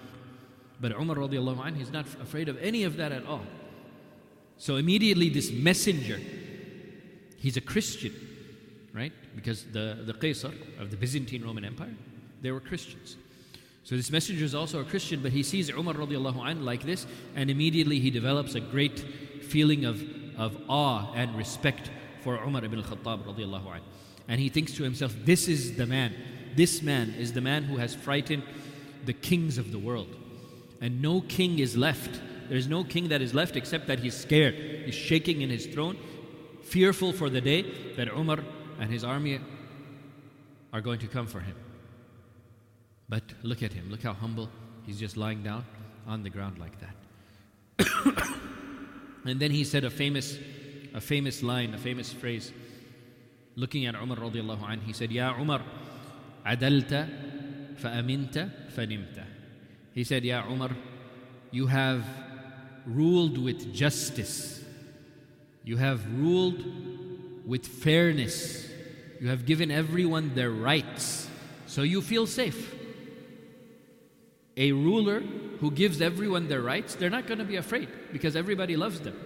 But 0.80 0.92
Umar 0.92 1.16
radiallahu 1.16 1.62
anh, 1.62 1.74
he's 1.74 1.92
not 1.92 2.06
afraid 2.18 2.48
of 2.48 2.56
any 2.62 2.84
of 2.84 2.96
that 2.96 3.12
at 3.12 3.26
all. 3.26 3.42
So 4.56 4.76
immediately 4.76 5.28
this 5.28 5.52
messenger, 5.52 6.18
he's 7.36 7.58
a 7.58 7.60
Christian, 7.60 8.14
right? 8.94 9.12
Because 9.36 9.64
the, 9.64 9.98
the 10.02 10.14
Qaisar 10.14 10.54
of 10.80 10.90
the 10.90 10.96
Byzantine 10.96 11.44
Roman 11.44 11.66
Empire, 11.66 11.94
they 12.40 12.50
were 12.50 12.60
Christians. 12.60 13.18
So 13.84 13.96
this 13.96 14.10
messenger 14.10 14.46
is 14.46 14.54
also 14.54 14.80
a 14.80 14.84
Christian, 14.84 15.20
but 15.20 15.32
he 15.32 15.42
sees 15.42 15.68
Umar 15.68 15.92
radiallahu 15.92 16.42
anh 16.42 16.64
like 16.64 16.84
this, 16.84 17.06
and 17.36 17.50
immediately 17.50 18.00
he 18.00 18.10
develops 18.10 18.54
a 18.54 18.60
great 18.60 18.98
feeling 19.42 19.84
of, 19.84 20.02
of 20.38 20.56
awe 20.70 21.12
and 21.12 21.36
respect 21.36 21.90
for 22.28 22.36
Umar 22.44 22.62
ibn 22.62 22.78
al-Khattab 22.78 23.24
radiallahu 23.24 23.76
anh. 23.76 23.80
And 24.28 24.38
he 24.38 24.50
thinks 24.50 24.74
to 24.74 24.82
himself, 24.82 25.14
this 25.24 25.48
is 25.48 25.78
the 25.78 25.86
man. 25.86 26.14
This 26.54 26.82
man 26.82 27.14
is 27.18 27.32
the 27.32 27.40
man 27.40 27.62
who 27.62 27.78
has 27.78 27.94
frightened 27.94 28.42
the 29.06 29.14
kings 29.14 29.56
of 29.56 29.72
the 29.72 29.78
world. 29.78 30.14
And 30.82 31.00
no 31.00 31.22
king 31.22 31.58
is 31.58 31.74
left. 31.74 32.20
There's 32.50 32.66
no 32.68 32.84
king 32.84 33.08
that 33.08 33.22
is 33.22 33.32
left 33.32 33.56
except 33.56 33.86
that 33.86 34.00
he's 34.00 34.14
scared. 34.14 34.54
He's 34.84 34.94
shaking 34.94 35.40
in 35.40 35.48
his 35.48 35.64
throne, 35.64 35.96
fearful 36.64 37.14
for 37.14 37.30
the 37.30 37.40
day 37.40 37.62
that 37.96 38.08
Umar 38.08 38.40
and 38.78 38.90
his 38.90 39.04
army 39.04 39.40
are 40.74 40.82
going 40.82 40.98
to 40.98 41.06
come 41.06 41.26
for 41.26 41.40
him. 41.40 41.56
But 43.08 43.22
look 43.42 43.62
at 43.62 43.72
him. 43.72 43.90
Look 43.90 44.02
how 44.02 44.12
humble. 44.12 44.50
He's 44.84 45.00
just 45.00 45.16
lying 45.16 45.42
down 45.42 45.64
on 46.06 46.22
the 46.24 46.28
ground 46.28 46.58
like 46.58 46.76
that. 46.84 48.28
and 49.24 49.40
then 49.40 49.50
he 49.50 49.64
said 49.64 49.84
a 49.84 49.90
famous, 49.90 50.36
a 50.94 51.00
famous 51.00 51.42
line, 51.42 51.74
a 51.74 51.78
famous 51.78 52.12
phrase. 52.12 52.52
Looking 53.56 53.86
at 53.86 53.94
Umar 53.94 54.18
radiallahu 54.18 54.62
anh, 54.68 54.80
he 54.80 54.92
said, 54.92 55.10
Ya 55.10 55.34
Umar, 55.38 55.62
adalta 56.46 57.08
fa'aminta 57.76 58.50
fanimta. 58.74 59.24
He 59.92 60.04
said, 60.04 60.24
Ya 60.24 60.44
Umar, 60.48 60.70
you 61.50 61.66
have 61.66 62.04
ruled 62.86 63.38
with 63.38 63.72
justice. 63.74 64.64
You 65.64 65.76
have 65.76 66.00
ruled 66.18 66.64
with 67.46 67.66
fairness. 67.66 68.68
You 69.20 69.28
have 69.28 69.44
given 69.44 69.70
everyone 69.70 70.34
their 70.34 70.50
rights. 70.50 71.28
So 71.66 71.82
you 71.82 72.00
feel 72.00 72.26
safe. 72.26 72.74
A 74.56 74.72
ruler 74.72 75.20
who 75.60 75.70
gives 75.70 76.00
everyone 76.00 76.48
their 76.48 76.62
rights, 76.62 76.94
they're 76.94 77.10
not 77.10 77.26
going 77.26 77.38
to 77.38 77.44
be 77.44 77.56
afraid 77.56 77.88
because 78.12 78.36
everybody 78.36 78.76
loves 78.76 79.00
them. 79.00 79.16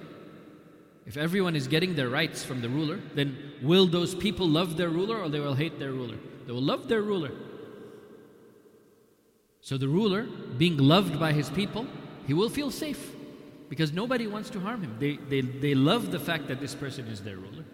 If 1.07 1.17
everyone 1.17 1.57
is 1.57 1.67
getting 1.67 1.95
their 1.95 2.09
rights 2.09 2.45
from 2.45 2.61
the 2.61 2.69
ruler, 2.69 3.01
then 3.15 3.37
will 3.63 3.87
those 3.87 4.15
people 4.15 4.49
love 4.49 4.77
their 4.77 4.89
ruler 4.89 5.19
or 5.19 5.29
they 5.29 5.41
will 5.41 5.55
hate 5.55 5.79
their 5.79 5.93
ruler? 5.93 6.17
They 6.47 6.53
will 6.53 6.63
love 6.63 6.89
their 6.89 7.03
ruler. 7.03 7.33
So 9.61 9.79
the 9.79 9.89
ruler, 9.89 10.25
being 10.59 10.77
loved 10.77 11.19
by 11.19 11.33
his 11.33 11.51
people, 11.51 11.87
he 12.27 12.35
will 12.35 12.49
feel 12.49 12.71
safe 12.71 13.15
because 13.69 13.93
nobody 13.93 14.27
wants 14.27 14.51
to 14.51 14.61
harm 14.61 14.83
him. 14.83 14.97
They, 14.99 15.17
they, 15.17 15.41
they 15.41 15.75
love 15.75 16.11
the 16.11 16.19
fact 16.19 16.49
that 16.49 16.61
this 16.61 16.75
person 16.75 17.07
is 17.07 17.23
their 17.23 17.37
ruler. 17.37 17.65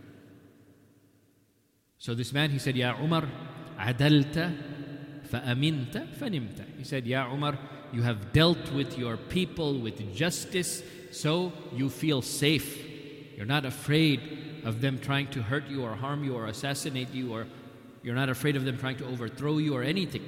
So 1.99 2.15
this 2.15 2.33
man, 2.33 2.51
he 2.51 2.59
said, 2.59 2.77
Ya 2.77 2.95
Umar, 3.03 3.25
adalta 3.79 4.55
fa'aminta 5.31 6.07
fanimta. 6.17 6.65
He 6.77 6.85
said, 6.85 7.07
Ya 7.07 7.31
Umar, 7.33 7.59
you 7.93 8.03
have 8.03 8.33
dealt 8.33 8.71
with 8.73 8.97
your 8.99 9.17
people 9.17 9.81
with 9.81 10.15
justice, 10.15 10.83
so 11.11 11.53
you 11.75 11.91
feel 11.91 12.23
safe. 12.23 12.88
You're 13.38 13.46
not 13.46 13.66
afraid 13.66 14.22
of 14.64 14.82
them 14.82 15.00
trying 15.00 15.28
to 15.32 15.42
hurt 15.42 15.68
you 15.68 15.84
or 15.84 15.96
harm 15.96 16.24
you 16.24 16.36
or 16.36 16.48
assassinate 16.48 17.12
you, 17.12 17.34
or 17.34 17.48
you're 18.04 18.16
not 18.16 18.30
afraid 18.30 18.56
of 18.56 18.66
them 18.66 18.78
trying 18.78 18.98
to 18.98 19.06
overthrow 19.06 19.58
you 19.58 19.76
or 19.76 19.84
anything. 19.84 20.24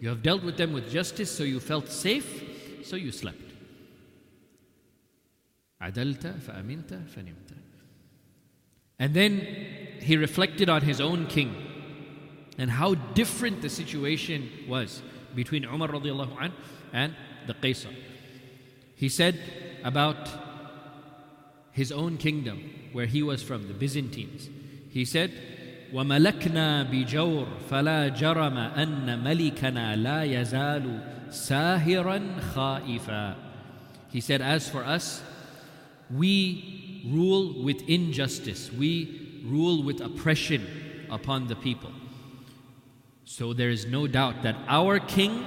You 0.00 0.08
have 0.10 0.22
dealt 0.22 0.42
with 0.42 0.56
them 0.56 0.72
with 0.72 0.90
justice, 0.90 1.30
so 1.30 1.42
you 1.42 1.60
felt 1.60 1.88
safe, 1.88 2.44
so 2.84 2.96
you 2.96 3.10
slept. 3.12 3.42
عدلت 5.80 6.40
فأمنت 6.40 7.08
فنمت. 7.14 7.54
And 8.98 9.14
then 9.14 9.40
he 10.00 10.16
reflected 10.16 10.68
on 10.68 10.82
his 10.82 11.00
own 11.00 11.26
king 11.26 11.54
and 12.58 12.70
how 12.70 12.94
different 12.94 13.62
the 13.62 13.68
situation 13.68 14.50
was 14.68 15.02
between 15.34 15.64
Umar 15.64 15.88
radiallahu 15.88 16.36
anh 16.40 16.52
and 16.92 17.14
the 17.46 17.54
Qaisar. 17.54 17.94
He 18.96 19.08
said 19.08 19.38
about 19.84 20.41
his 21.72 21.92
own 21.92 22.16
kingdom, 22.16 22.90
where 22.92 23.06
he 23.06 23.22
was 23.22 23.42
from, 23.42 23.68
the 23.68 23.74
Byzantines. 23.74 24.48
He 24.90 25.04
said, 25.04 25.30
وملكنا 25.92 26.82
بجور 26.82 27.46
فلا 27.70 28.08
جرم 28.08 28.56
أن 28.58 29.24
ملكنا 29.24 29.96
لا 29.96 30.24
يزال 30.24 31.00
ساهرا 31.30 32.40
خائفا 32.54 33.36
He 34.10 34.20
said, 34.20 34.40
as 34.40 34.68
for 34.68 34.84
us, 34.84 35.22
we 36.10 37.04
rule 37.06 37.62
with 37.62 37.82
injustice. 37.88 38.72
We 38.72 39.42
rule 39.44 39.82
with 39.82 40.00
oppression 40.00 41.06
upon 41.10 41.48
the 41.48 41.56
people. 41.56 41.92
So 43.26 43.52
there 43.52 43.68
is 43.68 43.84
no 43.84 44.06
doubt 44.06 44.42
that 44.42 44.56
our 44.66 44.98
king 44.98 45.46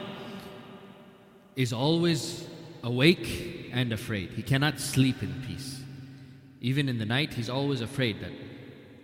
is 1.55 1.73
always 1.73 2.47
awake 2.83 3.71
and 3.73 3.91
afraid. 3.91 4.29
He 4.31 4.43
cannot 4.43 4.79
sleep 4.79 5.23
in 5.23 5.43
peace. 5.47 5.81
Even 6.66 6.88
in 6.88 6.98
the 6.98 7.06
night, 7.06 7.32
he's 7.32 7.48
always 7.48 7.80
afraid 7.80 8.18
that, 8.18 8.32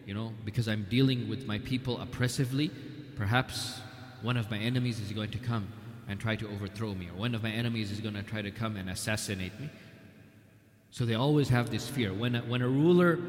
you 0.05 0.13
know, 0.13 0.33
because 0.45 0.67
I'm 0.67 0.85
dealing 0.91 1.29
with 1.29 1.47
my 1.47 1.61
people 1.61 2.01
oppressively, 2.01 2.73
perhaps 3.15 3.79
one 4.21 4.37
of 4.37 4.51
my 4.51 4.59
enemies 4.59 4.99
is 4.99 5.13
going 5.13 5.31
to 5.31 5.39
come 5.39 5.69
and 6.09 6.19
try 6.19 6.35
to 6.35 6.49
overthrow 6.49 6.93
me, 6.93 7.07
or 7.07 7.13
one 7.13 7.37
of 7.37 7.45
my 7.45 7.53
enemies 7.53 7.93
is 7.93 8.01
going 8.01 8.17
to 8.17 8.23
try 8.25 8.43
to 8.43 8.51
come 8.51 8.77
and 8.77 8.91
assassinate 8.91 9.61
me. 9.61 9.71
So 10.91 11.05
they 11.05 11.15
always 11.15 11.51
have 11.51 11.71
this 11.71 11.89
fear. 11.89 12.13
When 12.13 12.35
a, 12.35 12.41
when 12.41 12.63
a 12.63 12.69
ruler 12.69 13.21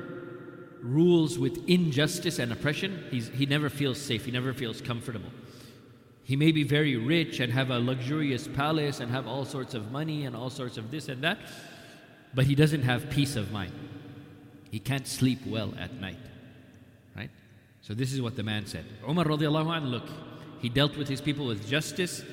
rules 0.81 1.37
with 1.37 1.69
injustice 1.69 2.39
and 2.39 2.51
oppression, 2.51 3.03
he's, 3.11 3.27
he 3.27 3.45
never 3.45 3.69
feels 3.69 4.01
safe, 4.01 4.25
he 4.25 4.31
never 4.31 4.51
feels 4.51 4.81
comfortable. 4.81 5.29
He 6.23 6.35
may 6.35 6.51
be 6.51 6.63
very 6.63 6.95
rich 6.95 7.39
and 7.39 7.53
have 7.53 7.69
a 7.69 7.77
luxurious 7.77 8.47
palace 8.47 8.99
and 8.99 9.11
have 9.11 9.27
all 9.27 9.45
sorts 9.45 9.75
of 9.75 9.91
money 9.91 10.25
and 10.25 10.35
all 10.35 10.49
sorts 10.49 10.79
of 10.79 10.89
this 10.89 11.07
and 11.07 11.23
that, 11.23 11.37
but 12.33 12.47
he 12.47 12.55
doesn't 12.55 12.81
have 12.81 13.11
peace 13.11 13.35
of 13.35 13.51
mind. 13.51 13.73
He 14.73 14.79
can't 14.79 15.05
sleep 15.05 15.45
well 15.45 15.71
at 15.79 16.01
night. 16.01 16.17
Right? 17.15 17.29
So 17.81 17.93
this 17.93 18.11
is 18.11 18.23
what 18.23 18.35
the 18.35 18.41
man 18.41 18.65
said. 18.65 18.85
Umar 19.07 19.25
radiallahu 19.25 19.71
anh, 19.71 19.85
look, 19.85 20.09
he 20.61 20.67
dealt 20.67 20.97
with 20.97 21.07
his 21.07 21.21
people 21.21 21.45
with 21.45 21.69
justice, 21.69 22.23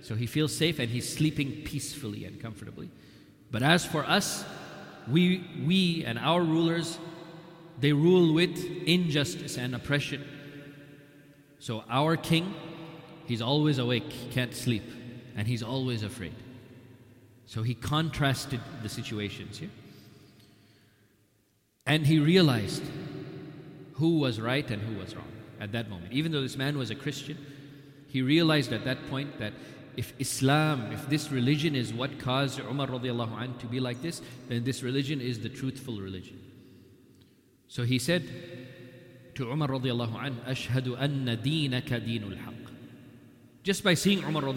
so 0.00 0.14
he 0.14 0.26
feels 0.26 0.56
safe 0.56 0.78
and 0.78 0.88
he's 0.88 1.12
sleeping 1.12 1.62
peacefully 1.64 2.26
and 2.26 2.40
comfortably. 2.40 2.90
But 3.50 3.64
as 3.64 3.84
for 3.84 4.04
us, 4.04 4.44
we, 5.08 5.44
we 5.66 6.04
and 6.04 6.16
our 6.16 6.44
rulers, 6.44 6.96
they 7.80 7.92
rule 7.92 8.34
with 8.34 8.56
injustice 8.86 9.58
and 9.58 9.74
oppression. 9.74 10.24
So 11.58 11.82
our 11.90 12.16
king, 12.16 12.54
he's 13.26 13.42
always 13.42 13.78
awake, 13.78 14.30
can't 14.30 14.54
sleep, 14.54 14.84
and 15.36 15.44
he's 15.44 15.64
always 15.64 16.04
afraid. 16.04 16.36
So 17.46 17.64
he 17.64 17.74
contrasted 17.74 18.60
the 18.84 18.88
situations 18.88 19.58
here. 19.58 19.70
And 21.86 22.06
he 22.06 22.18
realized 22.18 22.82
who 23.94 24.18
was 24.18 24.40
right 24.40 24.68
and 24.70 24.80
who 24.82 24.98
was 24.98 25.14
wrong 25.14 25.32
at 25.60 25.72
that 25.72 25.90
moment. 25.90 26.12
Even 26.12 26.32
though 26.32 26.42
this 26.42 26.56
man 26.56 26.78
was 26.78 26.90
a 26.90 26.94
Christian, 26.94 27.38
he 28.08 28.22
realized 28.22 28.72
at 28.72 28.84
that 28.84 29.08
point 29.08 29.38
that 29.38 29.52
if 29.96 30.12
Islam, 30.18 30.92
if 30.92 31.08
this 31.08 31.30
religion 31.30 31.74
is 31.74 31.92
what 31.92 32.18
caused 32.18 32.60
Umar 32.60 32.86
to 32.86 33.66
be 33.70 33.80
like 33.80 34.00
this, 34.02 34.22
then 34.48 34.64
this 34.64 34.82
religion 34.82 35.20
is 35.20 35.40
the 35.40 35.48
truthful 35.48 36.00
religion. 36.00 36.40
So 37.68 37.84
he 37.84 37.98
said 37.98 38.22
to 39.34 39.50
Umar 39.50 39.68
Ashhadu 39.68 40.98
anna 40.98 41.36
deenaka 41.36 42.00
deenul 42.00 42.36
haq. 42.36 42.54
Just 43.62 43.84
by 43.84 43.94
seeing 43.94 44.24
Umar 44.24 44.52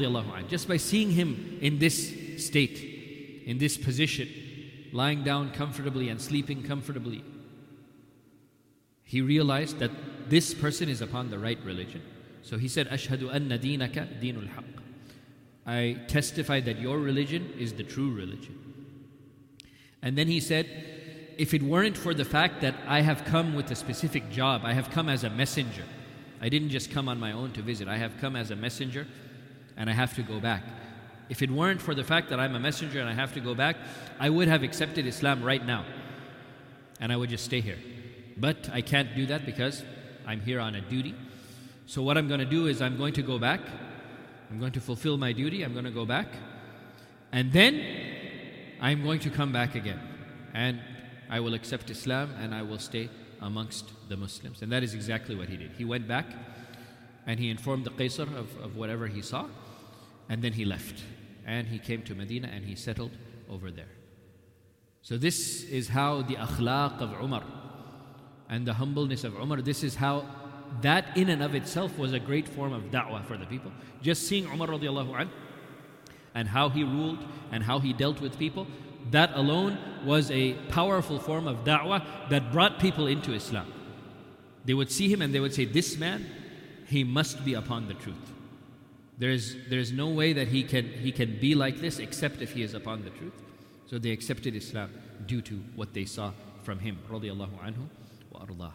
just 0.47 0.67
by 0.67 0.77
seeing 0.77 1.11
him 1.11 1.57
in 1.61 1.77
this 1.77 2.45
state, 2.45 3.43
in 3.45 3.57
this 3.57 3.77
position, 3.77 4.29
lying 4.93 5.23
down 5.23 5.51
comfortably 5.51 6.07
and 6.07 6.21
sleeping 6.21 6.63
comfortably, 6.63 7.23
he 9.03 9.21
realized 9.21 9.79
that 9.79 9.91
this 10.29 10.53
person 10.53 10.87
is 10.87 11.01
upon 11.01 11.29
the 11.29 11.37
right 11.37 11.59
religion. 11.65 12.01
So 12.43 12.57
he 12.57 12.67
said, 12.67 12.89
Ashhadu 12.89 13.33
anna 13.33 13.57
deenaka 13.57 14.07
deenul 14.21 14.47
haq. 14.47 14.63
I 15.65 15.99
testify 16.07 16.59
that 16.61 16.79
your 16.79 16.99
religion 16.99 17.53
is 17.57 17.73
the 17.73 17.83
true 17.83 18.13
religion. 18.13 18.59
And 20.01 20.17
then 20.17 20.27
he 20.27 20.39
said, 20.39 20.67
if 21.37 21.53
it 21.53 21.63
weren't 21.63 21.97
for 21.97 22.13
the 22.13 22.25
fact 22.25 22.61
that 22.61 22.75
I 22.87 23.01
have 23.01 23.25
come 23.25 23.55
with 23.55 23.71
a 23.71 23.75
specific 23.75 24.29
job, 24.29 24.61
I 24.63 24.73
have 24.73 24.91
come 24.91 25.09
as 25.09 25.23
a 25.23 25.29
messenger. 25.29 25.85
I 26.41 26.49
didn't 26.49 26.69
just 26.69 26.91
come 26.91 27.07
on 27.07 27.19
my 27.19 27.31
own 27.31 27.53
to 27.53 27.61
visit, 27.61 27.87
I 27.87 27.97
have 27.97 28.17
come 28.19 28.35
as 28.35 28.51
a 28.51 28.55
messenger 28.55 29.07
and 29.77 29.89
I 29.89 29.93
have 29.93 30.13
to 30.15 30.21
go 30.21 30.39
back. 30.39 30.63
If 31.29 31.41
it 31.41 31.49
weren't 31.49 31.81
for 31.81 31.95
the 31.95 32.03
fact 32.03 32.29
that 32.29 32.39
I'm 32.39 32.55
a 32.55 32.59
messenger 32.59 32.99
and 32.99 33.09
I 33.09 33.13
have 33.13 33.33
to 33.33 33.39
go 33.39 33.55
back, 33.55 33.77
I 34.19 34.29
would 34.29 34.47
have 34.47 34.63
accepted 34.63 35.07
Islam 35.07 35.43
right 35.43 35.65
now 35.65 35.85
and 36.99 37.11
I 37.11 37.17
would 37.17 37.29
just 37.29 37.45
stay 37.45 37.61
here. 37.61 37.79
But 38.37 38.69
I 38.71 38.81
can't 38.81 39.15
do 39.15 39.25
that 39.27 39.45
because 39.45 39.83
I'm 40.27 40.41
here 40.41 40.59
on 40.59 40.75
a 40.75 40.81
duty. 40.81 41.15
So, 41.85 42.01
what 42.01 42.17
I'm 42.17 42.27
going 42.27 42.39
to 42.39 42.45
do 42.45 42.67
is 42.67 42.81
I'm 42.81 42.97
going 42.97 43.13
to 43.13 43.21
go 43.21 43.37
back 43.37 43.61
I'm 44.53 44.59
going 44.59 44.73
to 44.73 44.81
fulfill 44.81 45.17
my 45.17 45.33
duty, 45.33 45.63
I'm 45.63 45.73
going 45.73 45.85
to 45.85 45.89
go 45.89 46.05
back, 46.05 46.27
and 47.31 47.51
then 47.51 47.83
I'm 48.79 49.03
going 49.03 49.19
to 49.21 49.31
come 49.31 49.51
back 49.51 49.73
again. 49.73 49.99
And 50.53 50.79
I 51.27 51.39
will 51.39 51.55
accept 51.55 51.89
Islam 51.89 52.29
and 52.39 52.53
I 52.53 52.61
will 52.61 52.77
stay 52.77 53.09
amongst 53.41 53.91
the 54.09 54.15
Muslims. 54.15 54.61
And 54.61 54.71
that 54.71 54.83
is 54.83 54.93
exactly 54.93 55.33
what 55.33 55.49
he 55.49 55.57
did. 55.57 55.71
He 55.75 55.85
went 55.85 56.07
back 56.07 56.27
and 57.25 57.39
he 57.39 57.49
informed 57.49 57.85
the 57.85 57.89
Qaisar 57.89 58.27
of, 58.37 58.55
of 58.61 58.75
whatever 58.75 59.07
he 59.07 59.23
saw, 59.23 59.47
and 60.33 60.41
then 60.41 60.53
he 60.53 60.65
left. 60.65 61.03
And 61.45 61.67
he 61.67 61.77
came 61.77 62.01
to 62.03 62.15
Medina 62.15 62.49
and 62.51 62.65
he 62.65 62.75
settled 62.75 63.11
over 63.47 63.69
there. 63.69 63.93
So, 65.03 65.15
this 65.15 65.63
is 65.65 65.89
how 65.89 66.23
the 66.23 66.37
akhlaq 66.37 66.99
of 66.99 67.11
Umar 67.21 67.43
and 68.49 68.65
the 68.65 68.73
humbleness 68.73 69.23
of 69.23 69.35
Umar, 69.35 69.61
this 69.61 69.83
is 69.83 69.93
how 69.93 70.25
that 70.81 71.15
in 71.15 71.29
and 71.29 71.43
of 71.43 71.53
itself 71.53 71.99
was 71.99 72.13
a 72.13 72.19
great 72.19 72.47
form 72.49 72.73
of 72.73 72.85
da'wah 72.85 73.23
for 73.27 73.37
the 73.37 73.45
people. 73.45 73.71
Just 74.01 74.27
seeing 74.27 74.45
Umar 74.47 74.69
radiallahu 74.69 75.19
anh 75.19 75.29
and 76.33 76.47
how 76.47 76.67
he 76.69 76.83
ruled 76.83 77.23
and 77.51 77.63
how 77.63 77.77
he 77.77 77.93
dealt 77.93 78.19
with 78.19 78.39
people, 78.39 78.65
that 79.11 79.29
alone 79.35 79.77
was 80.03 80.31
a 80.31 80.53
powerful 80.69 81.19
form 81.19 81.47
of 81.47 81.57
da'wah 81.63 82.29
that 82.29 82.51
brought 82.51 82.79
people 82.79 83.05
into 83.05 83.33
Islam. 83.33 83.71
They 84.65 84.73
would 84.73 84.91
see 84.91 85.13
him 85.13 85.21
and 85.21 85.31
they 85.35 85.39
would 85.39 85.53
say, 85.53 85.65
This 85.65 85.95
man, 85.95 86.25
he 86.87 87.03
must 87.03 87.45
be 87.45 87.53
upon 87.53 87.87
the 87.87 87.93
truth. 87.93 88.32
There's, 89.17 89.55
there's 89.69 89.91
no 89.91 90.09
way 90.09 90.33
that 90.33 90.47
he 90.47 90.63
can, 90.63 90.85
he 90.85 91.11
can 91.11 91.39
be 91.39 91.55
like 91.55 91.79
this 91.79 91.99
except 91.99 92.41
if 92.41 92.53
he 92.53 92.63
is 92.63 92.73
upon 92.73 93.03
the 93.03 93.11
truth. 93.11 93.33
So 93.87 93.99
they 93.99 94.11
accepted 94.11 94.55
Islam 94.55 94.91
due 95.27 95.41
to 95.41 95.55
what 95.75 95.93
they 95.93 96.05
saw 96.05 96.31
from 96.63 96.79
him. 96.79 96.97
Anhu 97.09 97.87
wa. 98.31 98.71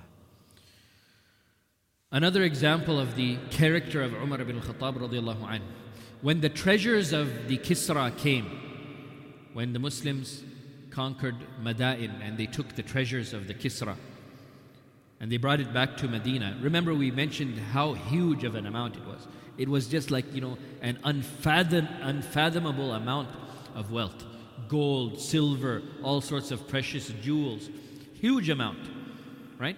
Another 2.10 2.42
example 2.42 2.98
of 2.98 3.16
the 3.16 3.36
character 3.50 4.02
of 4.02 4.14
Umar 4.14 4.40
ibn 4.40 4.60
radiallahu 4.60 5.40
anhu. 5.40 5.60
When 6.22 6.40
the 6.40 6.48
treasures 6.48 7.12
of 7.12 7.48
the 7.48 7.58
Kisra 7.58 8.16
came, 8.16 8.46
when 9.52 9.72
the 9.72 9.78
Muslims 9.78 10.42
conquered 10.90 11.36
Madain 11.62 12.12
and 12.22 12.38
they 12.38 12.46
took 12.46 12.74
the 12.74 12.82
treasures 12.82 13.32
of 13.32 13.46
the 13.46 13.54
Kisra 13.54 13.96
and 15.20 15.30
they 15.32 15.36
brought 15.36 15.60
it 15.60 15.72
back 15.72 15.96
to 15.98 16.08
Medina. 16.08 16.56
Remember 16.60 16.94
we 16.94 17.10
mentioned 17.10 17.58
how 17.58 17.94
huge 17.94 18.44
of 18.44 18.54
an 18.54 18.66
amount 18.66 18.96
it 18.96 19.04
was. 19.04 19.26
It 19.56 19.68
was 19.68 19.88
just 19.88 20.10
like, 20.10 20.32
you 20.32 20.40
know, 20.40 20.56
an 20.80 20.98
unfathom, 21.04 21.88
unfathomable 22.02 22.92
amount 22.92 23.28
of 23.74 23.90
wealth. 23.90 24.24
Gold, 24.68 25.20
silver, 25.20 25.82
all 26.02 26.20
sorts 26.20 26.50
of 26.50 26.68
precious 26.68 27.08
jewels. 27.22 27.68
Huge 28.14 28.48
amount, 28.48 28.78
right? 29.58 29.76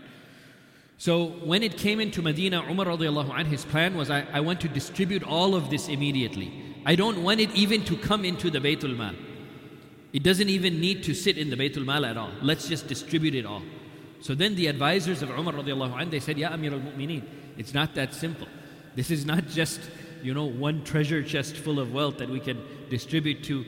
So 0.98 1.28
when 1.44 1.62
it 1.62 1.78
came 1.78 1.98
into 1.98 2.20
Medina, 2.20 2.62
Umar 2.68 2.86
radiallahu 2.86 3.30
anh, 3.30 3.46
his 3.46 3.64
plan 3.64 3.96
was 3.96 4.10
I, 4.10 4.26
I 4.32 4.40
want 4.40 4.60
to 4.60 4.68
distribute 4.68 5.22
all 5.22 5.54
of 5.54 5.70
this 5.70 5.88
immediately. 5.88 6.52
I 6.84 6.94
don't 6.94 7.22
want 7.22 7.40
it 7.40 7.50
even 7.54 7.84
to 7.84 7.96
come 7.96 8.24
into 8.24 8.50
the 8.50 8.58
Baytul 8.58 8.96
Mal. 8.96 9.14
It 10.12 10.22
doesn't 10.22 10.48
even 10.48 10.80
need 10.80 11.02
to 11.04 11.14
sit 11.14 11.38
in 11.38 11.48
the 11.48 11.56
Baytul 11.56 11.86
Mal 11.86 12.04
at 12.04 12.18
all. 12.18 12.32
Let's 12.42 12.68
just 12.68 12.86
distribute 12.86 13.34
it 13.34 13.46
all. 13.46 13.62
So 14.20 14.34
then 14.34 14.54
the 14.54 14.66
advisors 14.66 15.22
of 15.22 15.30
Umar 15.30 15.54
radiallahu 15.54 15.98
anh, 15.98 16.10
they 16.10 16.20
said, 16.20 16.38
Ya 16.38 16.52
Amir 16.52 16.74
al-Mu'mineen, 16.74 17.24
it's 17.56 17.74
not 17.74 17.94
that 17.94 18.14
simple. 18.14 18.48
This 18.94 19.10
is 19.10 19.24
not 19.24 19.48
just, 19.48 19.80
you 20.22 20.34
know, 20.34 20.44
one 20.44 20.84
treasure 20.84 21.22
chest 21.22 21.56
full 21.56 21.80
of 21.80 21.92
wealth 21.92 22.18
that 22.18 22.28
we 22.28 22.40
can 22.40 22.62
distribute 22.90 23.42
to 23.44 23.64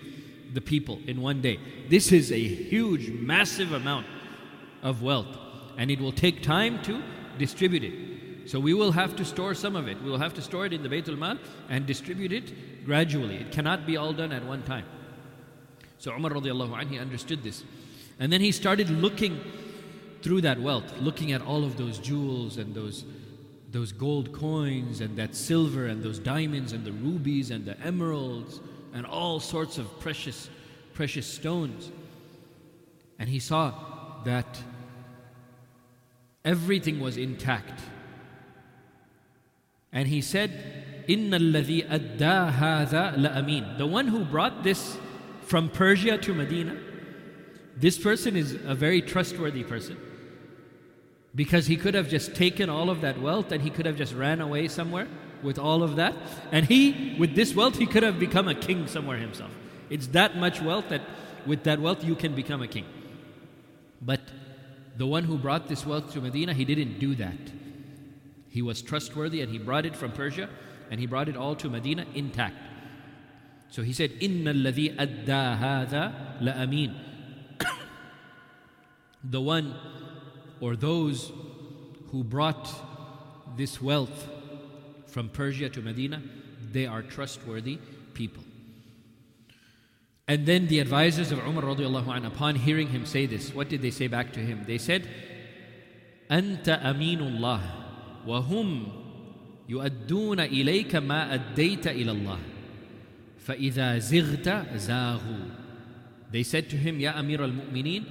the 0.52 0.60
people 0.60 1.00
in 1.06 1.22
one 1.22 1.40
day. 1.40 1.58
This 1.88 2.12
is 2.12 2.30
a 2.30 2.38
huge, 2.38 3.08
massive 3.10 3.72
amount 3.72 4.06
of 4.82 5.02
wealth. 5.02 5.38
And 5.78 5.90
it 5.90 6.00
will 6.00 6.12
take 6.12 6.42
time 6.42 6.82
to 6.82 7.02
distribute 7.38 7.84
it. 7.84 8.50
So 8.50 8.60
we 8.60 8.74
will 8.74 8.92
have 8.92 9.16
to 9.16 9.24
store 9.24 9.54
some 9.54 9.76
of 9.76 9.88
it. 9.88 10.02
We 10.02 10.10
will 10.10 10.18
have 10.18 10.34
to 10.34 10.42
store 10.42 10.66
it 10.66 10.72
in 10.72 10.82
the 10.82 10.88
Baytul 10.88 11.16
Mal 11.16 11.38
and 11.70 11.86
distribute 11.86 12.32
it 12.32 12.84
gradually. 12.84 13.36
It 13.36 13.52
cannot 13.52 13.86
be 13.86 13.96
all 13.96 14.12
done 14.12 14.32
at 14.32 14.44
one 14.44 14.62
time. 14.64 14.84
So 15.98 16.12
Umar 16.12 16.32
radiallahu 16.32 16.70
anhu, 16.70 16.90
he 16.90 16.98
understood 16.98 17.42
this. 17.42 17.62
And 18.18 18.32
then 18.32 18.40
he 18.40 18.52
started 18.52 18.90
looking 18.90 19.40
through 20.22 20.42
that 20.42 20.61
wealth, 20.61 20.92
looking 21.00 21.32
at 21.32 21.42
all 21.42 21.64
of 21.64 21.76
those 21.76 21.98
jewels 21.98 22.56
and 22.56 22.74
those, 22.74 23.04
those 23.70 23.92
gold 23.92 24.32
coins 24.32 25.00
and 25.00 25.16
that 25.18 25.35
silver 25.35 25.87
and 25.87 26.02
those 26.02 26.18
diamonds 26.18 26.72
and 26.72 26.85
the 26.85 26.92
rubies 26.92 27.50
and 27.50 27.64
the 27.64 27.78
emeralds 27.80 28.61
and 28.94 29.06
all 29.06 29.40
sorts 29.40 29.78
of 29.78 30.00
precious, 30.00 30.48
precious 30.94 31.26
stones. 31.26 31.90
And 33.18 33.28
he 33.28 33.38
saw 33.38 33.74
that 34.24 34.62
Everything 36.44 37.00
was 37.00 37.16
intact. 37.16 37.80
And 39.92 40.08
he 40.08 40.20
said, 40.20 41.04
Inna 41.06 41.38
alladhi 41.38 41.88
adda 41.88 42.54
hadha 42.58 43.16
la 43.16 43.30
amin. 43.38 43.76
The 43.78 43.87
one 43.87 44.08
who 44.08 44.24
brought 44.24 44.64
this 44.64 44.96
from 45.42 45.68
Persia 45.68 46.18
to 46.18 46.35
Medina, 46.35 46.78
this 47.76 47.98
person 47.98 48.37
is 48.37 48.54
a 48.64 48.74
very 48.74 49.02
trustworthy 49.02 49.62
person. 49.62 49.96
Because 51.35 51.66
he 51.66 51.77
could 51.77 51.95
have 51.95 52.09
just 52.09 52.35
taken 52.35 52.68
all 52.68 52.90
of 52.90 53.01
that 53.01 53.21
wealth 53.21 53.53
and 53.53 53.62
he 53.62 53.71
could 53.71 53.87
have 53.87 53.97
just 53.97 54.14
ran 54.14 54.40
away 54.40 54.68
somewhere 54.68 55.09
with 55.42 55.59
all 55.59 55.83
of 55.83 55.97
that. 55.97 56.14
And 56.51 56.66
he, 56.66 57.16
with 57.18 57.35
this 57.35 57.55
wealth, 57.55 57.79
he 57.79 57.87
could 57.87 58.03
have 58.03 58.18
become 58.18 58.49
a 58.49 58.55
king 58.55 58.87
somewhere 58.87 59.16
himself. 59.16 59.51
It's 59.88 60.09
that 60.09 60.37
much 60.37 60.61
wealth 60.61 60.88
that 60.90 61.03
with 61.47 61.64
that 61.64 61.81
wealth 61.81 62.05
you 62.05 62.14
can 62.14 62.35
become 62.35 62.62
a 62.62 62.68
king. 62.68 62.85
But 64.01 64.21
the 64.97 65.07
one 65.07 65.25
who 65.25 65.38
brought 65.38 65.68
this 65.68 65.87
wealth 65.87 66.12
to 66.12 66.21
Medina, 66.21 66.53
he 66.53 66.64
didn't 66.64 66.99
do 66.99 67.14
that. 67.16 67.38
He 68.49 68.62
was 68.62 68.83
trustworthy 68.83 69.40
and 69.40 69.51
he 69.51 69.59
brought 69.59 69.87
it 69.87 69.97
from 69.97 70.12
Persia 70.12 70.49
and 70.90 71.01
he 71.01 71.07
brought 71.07 71.29
it 71.29 71.37
all 71.37 71.57
to 71.57 71.71
Medina 71.71 72.05
intact. 72.14 72.57
So 73.71 73.83
he 73.83 73.95
said, 73.95 74.12
Inna 74.21 74.53
alladhi 74.53 74.95
adda 74.99 75.59
hadha 75.59 76.12
la 76.42 76.53
amin. 76.53 76.95
The 79.25 79.40
one 79.40 79.75
or 80.62 80.75
those 80.75 81.32
who 82.12 82.23
brought 82.23 82.69
this 83.56 83.82
wealth 83.82 84.27
from 85.08 85.30
Persia 85.30 85.69
to 85.69 85.82
Medina, 85.82 86.21
they 86.71 86.86
are 86.86 87.01
trustworthy 87.01 87.80
people. 88.13 88.43
And 90.27 90.45
then 90.45 90.67
the 90.67 90.80
advisors 90.80 91.32
of 91.32 91.39
Umar 91.39 91.63
radiallahu 91.63 92.08
anh, 92.10 92.25
upon 92.25 92.56
hearing 92.56 92.89
him 92.89 93.06
say 93.06 93.25
this, 93.25 93.53
what 93.53 93.69
did 93.69 93.82
they 93.82 93.91
say 93.91 94.08
back 94.08 94.34
to 94.34 94.39
him? 94.39 94.63
They 94.67 94.77
said, 94.77 95.08
أنت 96.30 96.67
أمين 96.67 97.19
الله 97.21 97.62
وهم 98.27 98.88
يؤدون 99.69 100.39
إليك 100.39 100.95
ما 100.95 101.34
أديت 101.34 101.88
إلى 101.88 102.12
الله 102.12 102.39
فإذا 103.39 103.97
زغت 103.99 104.75
زاغوا 104.75 105.45
They 106.30 106.43
said 106.43 106.69
to 106.71 106.75
him, 106.75 106.99
Ya 106.99 107.13
Amir 107.13 107.41
al-Mu'mineen, 107.41 108.06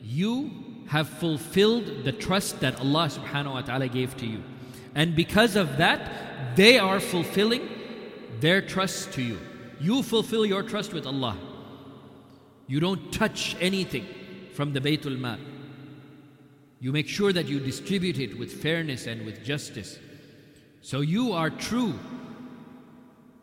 you 0.00 0.50
have 0.87 1.07
fulfilled 1.07 2.03
the 2.03 2.11
trust 2.11 2.59
that 2.59 2.79
Allah 2.79 3.07
subhanahu 3.09 3.53
wa 3.53 3.61
ta'ala 3.61 3.87
gave 3.87 4.15
to 4.17 4.25
you. 4.25 4.43
And 4.95 5.15
because 5.15 5.55
of 5.55 5.77
that, 5.77 6.55
they 6.55 6.77
are 6.77 6.99
fulfilling 6.99 7.67
their 8.39 8.61
trust 8.61 9.13
to 9.13 9.21
you. 9.21 9.39
You 9.79 10.03
fulfill 10.03 10.45
your 10.45 10.63
trust 10.63 10.93
with 10.93 11.05
Allah. 11.05 11.37
You 12.67 12.79
don't 12.79 13.11
touch 13.11 13.55
anything 13.59 14.05
from 14.53 14.73
the 14.73 14.79
Baytul 14.79 15.17
Mal. 15.17 15.39
You 16.79 16.91
make 16.91 17.07
sure 17.07 17.33
that 17.33 17.47
you 17.47 17.59
distribute 17.59 18.19
it 18.19 18.37
with 18.37 18.51
fairness 18.61 19.07
and 19.07 19.25
with 19.25 19.43
justice. 19.43 19.97
So 20.81 21.01
you 21.01 21.31
are 21.31 21.49
true 21.49 21.97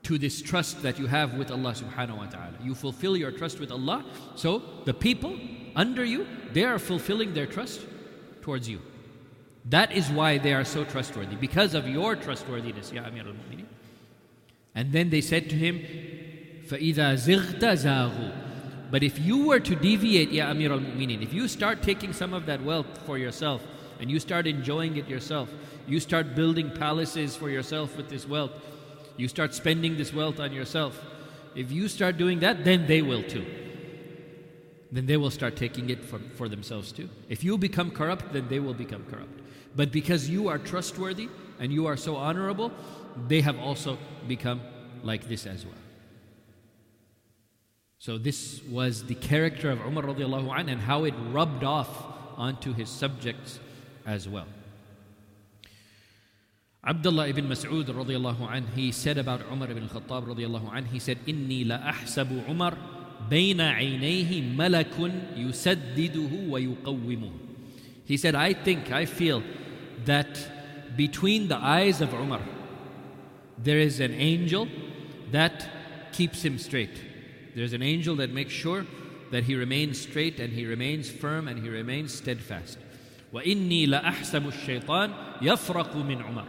to 0.02 0.18
this 0.18 0.42
trust 0.42 0.82
that 0.82 0.98
you 0.98 1.06
have 1.06 1.34
with 1.34 1.50
Allah 1.50 1.72
subhanahu 1.72 2.18
wa 2.18 2.26
ta'ala. 2.26 2.54
You 2.62 2.74
fulfill 2.74 3.16
your 3.16 3.30
trust 3.30 3.60
with 3.60 3.70
Allah. 3.70 4.04
So 4.34 4.62
the 4.84 4.94
people 4.94 5.38
under 5.75 6.03
you, 6.03 6.27
they 6.53 6.63
are 6.63 6.79
fulfilling 6.79 7.33
their 7.33 7.45
trust 7.45 7.81
towards 8.41 8.69
you. 8.69 8.81
That 9.65 9.91
is 9.91 10.09
why 10.09 10.37
they 10.37 10.53
are 10.53 10.63
so 10.63 10.83
trustworthy, 10.83 11.35
because 11.35 11.73
of 11.73 11.87
your 11.87 12.15
trustworthiness, 12.15 12.91
Ya 12.91 13.03
Amir 13.03 13.23
al 13.27 13.33
Mu'mineen. 13.33 13.65
And 14.75 14.91
then 14.91 15.09
they 15.09 15.21
said 15.21 15.49
to 15.49 15.55
him, 15.55 15.79
فَإِذَا 16.67 17.15
زِغْتَ 17.15 17.59
زَاغُوا 17.59 18.91
But 18.91 19.03
if 19.03 19.19
you 19.19 19.47
were 19.47 19.59
to 19.59 19.75
deviate, 19.75 20.31
Ya 20.31 20.49
Amir 20.49 20.71
al-Mu'minin, 20.71 21.21
if 21.23 21.33
you 21.33 21.47
start 21.47 21.81
taking 21.81 22.13
some 22.13 22.33
of 22.33 22.45
that 22.45 22.61
wealth 22.61 22.99
for 23.05 23.17
yourself 23.17 23.65
and 23.99 24.11
you 24.11 24.19
start 24.19 24.45
enjoying 24.45 24.97
it 24.97 25.07
yourself, 25.07 25.49
you 25.87 25.99
start 25.99 26.35
building 26.35 26.69
palaces 26.71 27.35
for 27.35 27.49
yourself 27.49 27.95
with 27.95 28.09
this 28.09 28.27
wealth, 28.27 28.51
you 29.17 29.27
start 29.27 29.53
spending 29.53 29.97
this 29.97 30.13
wealth 30.13 30.39
on 30.39 30.51
yourself, 30.51 31.03
if 31.55 31.71
you 31.71 31.87
start 31.87 32.17
doing 32.17 32.39
that, 32.41 32.65
then 32.65 32.85
they 32.85 33.01
will 33.01 33.23
too. 33.23 33.45
Then 34.91 35.05
they 35.05 35.17
will 35.17 35.31
start 35.31 35.55
taking 35.55 35.89
it 35.89 36.03
for, 36.03 36.19
for 36.35 36.47
themselves 36.47 36.91
too. 36.91 37.09
If 37.27 37.43
you 37.43 37.57
become 37.57 37.91
corrupt, 37.91 38.31
then 38.33 38.47
they 38.47 38.59
will 38.59 38.73
become 38.73 39.05
corrupt. 39.09 39.41
But 39.75 39.91
because 39.91 40.29
you 40.29 40.47
are 40.47 40.57
trustworthy 40.57 41.27
and 41.59 41.73
you 41.73 41.85
are 41.85 41.97
so 41.97 42.15
honorable, 42.15 42.71
they 43.27 43.41
have 43.41 43.59
also 43.59 43.97
become 44.27 44.61
like 45.03 45.27
this 45.27 45.45
as 45.45 45.65
well. 45.65 45.75
So 47.99 48.17
this 48.17 48.61
was 48.69 49.05
the 49.05 49.15
character 49.15 49.71
of 49.71 49.79
Umar 49.79 50.03
radiallahu 50.03 50.55
anh 50.55 50.69
and 50.69 50.81
how 50.81 51.05
it 51.05 51.13
rubbed 51.31 51.63
off 51.63 51.89
onto 52.37 52.73
his 52.73 52.89
subjects 52.89 53.59
as 54.05 54.29
well. 54.29 54.47
Abdullah 56.85 57.27
ibn 57.27 57.49
Mas'ud 57.49 57.85
radiallahu 57.85 58.47
anh, 58.47 58.67
he 58.75 58.91
said 58.91 59.17
about 59.17 59.41
Umar 59.51 59.71
ibn 59.71 59.89
Khattab 59.89 60.27
radiallahu 60.27 60.71
anh, 60.71 60.85
he 60.85 60.99
said, 60.99 61.17
إني 61.25 61.65
لأحسب 61.65 62.47
عمر 62.47 62.77
بين 63.30 63.60
عينيه 63.60 64.42
ملك 64.42 65.12
يسدده 65.36 66.30
ويقومه. 66.48 67.30
He 68.04 68.16
said, 68.16 68.34
I 68.34 68.52
think, 68.52 68.90
I 68.90 69.04
feel 69.04 69.42
that 70.04 70.96
between 70.96 71.48
the 71.48 71.56
eyes 71.56 72.00
of 72.00 72.12
Umar, 72.12 72.42
there 73.56 73.78
is 73.78 74.00
an 74.00 74.12
angel 74.14 74.66
that 75.30 75.68
keeps 76.12 76.44
him 76.44 76.58
straight. 76.58 76.96
There's 77.54 77.72
an 77.72 77.82
angel 77.82 78.16
that 78.16 78.30
makes 78.30 78.52
sure 78.52 78.84
that 79.30 79.44
he 79.44 79.54
remains 79.54 80.00
straight 80.00 80.40
and 80.40 80.52
he 80.52 80.66
remains 80.66 81.08
firm 81.08 81.46
and 81.46 81.62
he 81.62 81.68
remains 81.68 82.12
steadfast. 82.12 82.78
وإني 83.32 83.86
لأحسب 83.86 84.48
الشيطان 84.48 85.12
يفرق 85.42 85.96
من 85.96 86.22
عمر. 86.22 86.46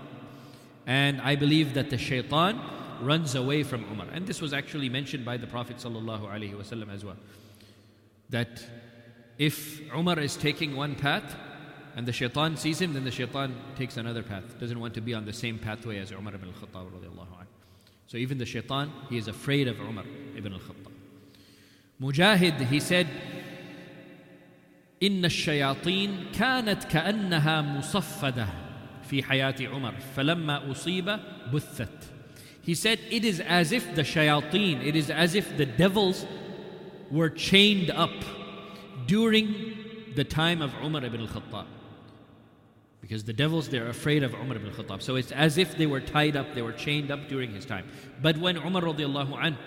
And 0.87 1.21
I 1.21 1.35
believe 1.35 1.75
that 1.75 1.91
the 1.91 1.97
shaitan 1.97 2.59
runs 3.00 3.34
away 3.34 3.62
from 3.62 3.84
Umar. 3.90 4.06
And 4.12 4.26
this 4.26 4.40
was 4.40 4.52
actually 4.52 4.88
mentioned 4.88 5.24
by 5.24 5.36
the 5.36 5.46
Prophet 5.46 5.76
ﷺ 5.76 6.94
as 6.94 7.04
well. 7.04 7.16
That 8.30 8.64
if 9.38 9.80
Umar 9.94 10.18
is 10.18 10.36
taking 10.36 10.76
one 10.76 10.94
path 10.94 11.36
and 11.94 12.06
the 12.06 12.12
shaitan 12.12 12.56
sees 12.56 12.80
him, 12.80 12.94
then 12.94 13.04
the 13.04 13.10
shaitan 13.10 13.54
takes 13.76 13.96
another 13.96 14.22
path. 14.22 14.58
Doesn't 14.58 14.78
want 14.78 14.94
to 14.94 15.00
be 15.00 15.14
on 15.14 15.24
the 15.24 15.32
same 15.32 15.58
pathway 15.58 15.98
as 15.98 16.10
Umar 16.10 16.34
ibn 16.34 16.48
al-Khattab 16.48 17.46
So 18.06 18.16
even 18.16 18.38
the 18.38 18.46
shaitan, 18.46 18.92
he 19.08 19.18
is 19.18 19.28
afraid 19.28 19.68
of 19.68 19.80
Umar 19.80 20.04
ibn 20.36 20.52
al-Khattab. 20.52 20.92
Mujahid, 22.00 22.66
he 22.66 22.80
said, 22.80 23.06
إن 25.02 25.24
الشياطين 25.24 26.32
كانت 26.32 26.84
كأنها 26.84 27.62
مصفدة 27.62 28.48
في 29.02 29.22
حياة 29.22 29.54
عمر 29.60 29.94
فلما 30.16 30.70
أصيب 30.70 31.18
بثت 31.52 32.09
he 32.61 32.75
said, 32.75 32.99
It 33.09 33.25
is 33.25 33.39
as 33.39 33.71
if 33.71 33.95
the 33.95 34.03
shayateen, 34.03 34.85
it 34.85 34.95
is 34.95 35.09
as 35.09 35.35
if 35.35 35.57
the 35.57 35.65
devils 35.65 36.25
were 37.09 37.29
chained 37.29 37.89
up 37.89 38.11
during 39.05 39.75
the 40.15 40.23
time 40.23 40.61
of 40.61 40.73
Umar 40.83 41.03
ibn 41.03 41.21
al-Khattab. 41.21 41.65
Because 43.01 43.23
the 43.23 43.33
devils, 43.33 43.67
they're 43.67 43.87
afraid 43.89 44.23
of 44.23 44.33
Umar 44.33 44.57
ibn 44.57 44.69
al-Khattab. 44.69 45.01
So 45.01 45.15
it's 45.15 45.31
as 45.31 45.57
if 45.57 45.75
they 45.75 45.87
were 45.87 45.99
tied 45.99 46.35
up, 46.35 46.53
they 46.53 46.61
were 46.61 46.73
chained 46.73 47.11
up 47.11 47.27
during 47.27 47.51
his 47.51 47.65
time. 47.65 47.89
But 48.21 48.37
when 48.37 48.57
Umar 48.57 48.87
anh, 48.87 49.57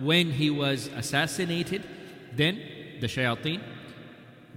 when 0.00 0.30
he 0.30 0.50
was 0.50 0.88
assassinated, 0.94 1.82
then 2.32 2.60
the 3.00 3.06
shayateen, 3.06 3.60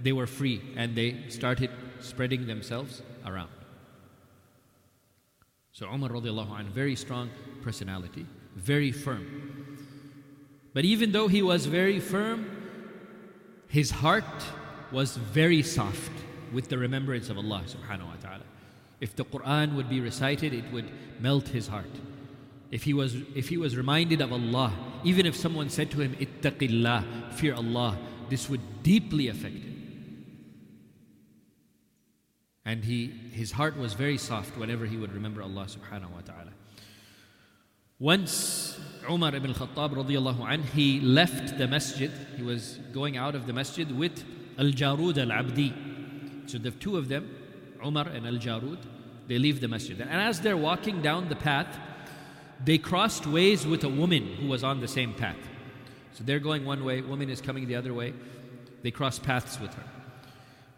they 0.00 0.12
were 0.12 0.26
free 0.26 0.62
and 0.76 0.94
they 0.94 1.24
started 1.28 1.70
spreading 2.00 2.46
themselves 2.46 3.02
around. 3.26 3.50
So 5.78 5.86
Umar 5.86 6.10
radiallahu 6.10 6.58
anh, 6.58 6.66
very 6.66 6.96
strong 6.96 7.30
personality, 7.62 8.26
very 8.56 8.90
firm. 8.90 9.78
But 10.74 10.84
even 10.84 11.12
though 11.12 11.28
he 11.28 11.40
was 11.40 11.66
very 11.66 12.00
firm, 12.00 12.50
his 13.68 13.92
heart 13.92 14.24
was 14.90 15.16
very 15.16 15.62
soft 15.62 16.10
with 16.52 16.68
the 16.68 16.76
remembrance 16.76 17.30
of 17.30 17.38
Allah 17.38 17.62
subhanahu 17.64 18.08
wa 18.08 18.18
ta'ala. 18.20 18.42
If 19.00 19.14
the 19.14 19.24
Quran 19.24 19.76
would 19.76 19.88
be 19.88 20.00
recited, 20.00 20.52
it 20.52 20.64
would 20.72 20.90
melt 21.20 21.46
his 21.46 21.68
heart. 21.68 21.94
If 22.72 22.82
he 22.82 22.92
was 22.92 23.14
if 23.36 23.48
he 23.48 23.56
was 23.56 23.76
reminded 23.76 24.20
of 24.20 24.32
Allah, 24.32 24.72
even 25.04 25.26
if 25.26 25.36
someone 25.36 25.70
said 25.70 25.92
to 25.92 26.00
him, 26.00 26.16
Ittaqillah, 26.16 27.34
fear 27.34 27.54
Allah, 27.54 27.96
this 28.28 28.50
would 28.50 28.82
deeply 28.82 29.28
affect 29.28 29.54
him. 29.54 29.77
And 32.68 32.84
he 32.84 33.06
his 33.32 33.52
heart 33.52 33.78
was 33.78 33.94
very 33.94 34.18
soft 34.18 34.58
whenever 34.58 34.84
he 34.84 34.98
would 34.98 35.14
remember 35.14 35.40
Allah 35.42 35.66
subhanahu 35.76 36.10
wa 36.10 36.20
ta'ala. 36.20 36.52
Once 37.98 38.78
Umar 39.10 39.34
ibn 39.34 39.54
Khattab 39.54 39.94
radiallahu 39.94 40.46
anh, 40.46 40.62
he 40.74 41.00
left 41.00 41.56
the 41.56 41.66
masjid. 41.66 42.10
He 42.36 42.42
was 42.42 42.78
going 42.92 43.16
out 43.16 43.34
of 43.34 43.46
the 43.46 43.54
masjid 43.54 43.90
with 43.90 44.22
Al-Jarud 44.58 45.16
al-Abdi. 45.16 45.72
So 46.44 46.58
the 46.58 46.70
two 46.72 46.98
of 46.98 47.08
them, 47.08 47.34
Umar 47.82 48.06
and 48.08 48.26
Al-Jarud, 48.26 48.80
they 49.28 49.38
leave 49.38 49.62
the 49.62 49.68
masjid. 49.68 49.98
And 50.02 50.20
as 50.20 50.42
they're 50.42 50.62
walking 50.70 51.00
down 51.00 51.30
the 51.30 51.36
path, 51.36 51.78
they 52.62 52.76
crossed 52.76 53.26
ways 53.26 53.66
with 53.66 53.82
a 53.84 53.88
woman 53.88 54.26
who 54.40 54.46
was 54.46 54.62
on 54.62 54.80
the 54.80 54.88
same 54.88 55.14
path. 55.14 55.42
So 56.12 56.22
they're 56.22 56.38
going 56.50 56.66
one 56.66 56.84
way, 56.84 57.00
woman 57.00 57.30
is 57.30 57.40
coming 57.40 57.66
the 57.66 57.76
other 57.76 57.94
way. 57.94 58.12
They 58.82 58.90
cross 58.90 59.18
paths 59.18 59.58
with 59.58 59.72
her. 59.72 59.97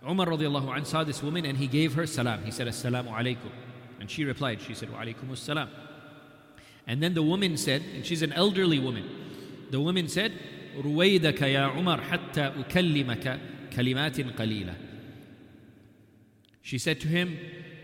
Umar 0.07 0.27
radiallahu 0.27 0.75
anh 0.75 0.85
saw 0.85 1.03
this 1.03 1.23
woman 1.23 1.45
and 1.45 1.57
he 1.57 1.67
gave 1.67 1.93
her 1.95 2.05
salam. 2.05 2.43
He 2.43 2.51
said, 2.51 2.67
Assalamu 2.67 3.11
alaikum. 3.11 3.51
And 3.99 4.09
she 4.09 4.23
replied, 4.23 4.61
she 4.61 4.73
said, 4.73 4.91
Wa 4.91 4.99
alaikum 4.99 5.35
salam. 5.35 5.69
And 6.87 7.01
then 7.01 7.13
the 7.13 7.23
woman 7.23 7.57
said, 7.57 7.81
and 7.93 8.05
she's 8.05 8.21
an 8.21 8.31
elderly 8.33 8.79
woman, 8.79 9.09
the 9.71 9.79
woman 9.79 10.07
said, 10.07 10.31
رويدك 10.77 11.41
يا 11.41 11.71
عمر 11.71 12.01
حتى 12.01 12.51
أكلمك 12.59 13.39
كلمات 13.73 14.37
قليلة. 14.37 14.75
She 16.61 16.77
said 16.77 16.99
to 17.01 17.07
him, 17.07 17.37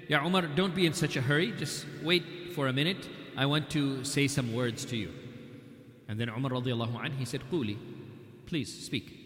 Ya 0.07 0.25
Umar, 0.25 0.43
don't 0.43 0.75
be 0.75 0.85
in 0.85 0.93
such 0.93 1.15
a 1.15 1.21
hurry, 1.21 1.51
just 1.53 1.85
wait 2.03 2.53
for 2.53 2.67
a 2.67 2.73
minute. 2.73 3.07
I 3.37 3.45
want 3.45 3.69
to 3.71 4.03
say 4.03 4.27
some 4.27 4.53
words 4.53 4.85
to 4.85 4.97
you. 4.97 5.11
And 6.07 6.19
then 6.19 6.29
Umar 6.29 6.51
radiallahu 6.51 7.03
anh, 7.03 7.13
he 7.13 7.25
said, 7.25 7.41
Quli, 7.51 7.77
please 8.45 8.85
speak. 8.85 9.21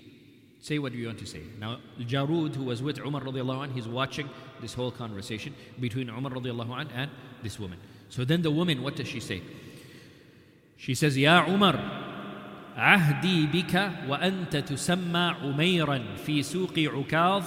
Say 0.60 0.80
what 0.80 0.94
you 0.94 1.06
want 1.08 1.20
to 1.20 1.26
say. 1.28 1.42
Now, 1.60 1.78
Jarud, 2.00 2.56
who 2.56 2.64
was 2.64 2.82
with 2.82 3.00
Umar 3.00 3.22
radiallahu 3.22 3.64
anh, 3.64 3.72
he's 3.72 3.88
watching 3.88 4.28
this 4.62 4.74
whole 4.74 4.92
conversation 4.92 5.54
between 5.80 6.10
Umar 6.10 6.32
radiallahu 6.32 6.80
anh 6.80 6.90
and 6.96 7.12
this 7.44 7.60
woman. 7.60 7.78
So 8.10 8.26
then 8.26 8.42
the 8.42 8.52
woman, 8.52 8.82
what 8.82 8.96
does 8.96 9.08
she 9.08 9.20
say? 9.20 9.42
She 10.78 10.96
says, 10.96 11.18
Ya 11.18 11.46
Umar, 11.48 11.80
عهدي 12.76 13.46
بك 13.46 13.92
وأنت 14.08 14.58
تسمى 14.58 15.36
عميرا 15.42 16.02
في 16.26 16.44
سوق 16.44 16.80
عكاظ 16.80 17.44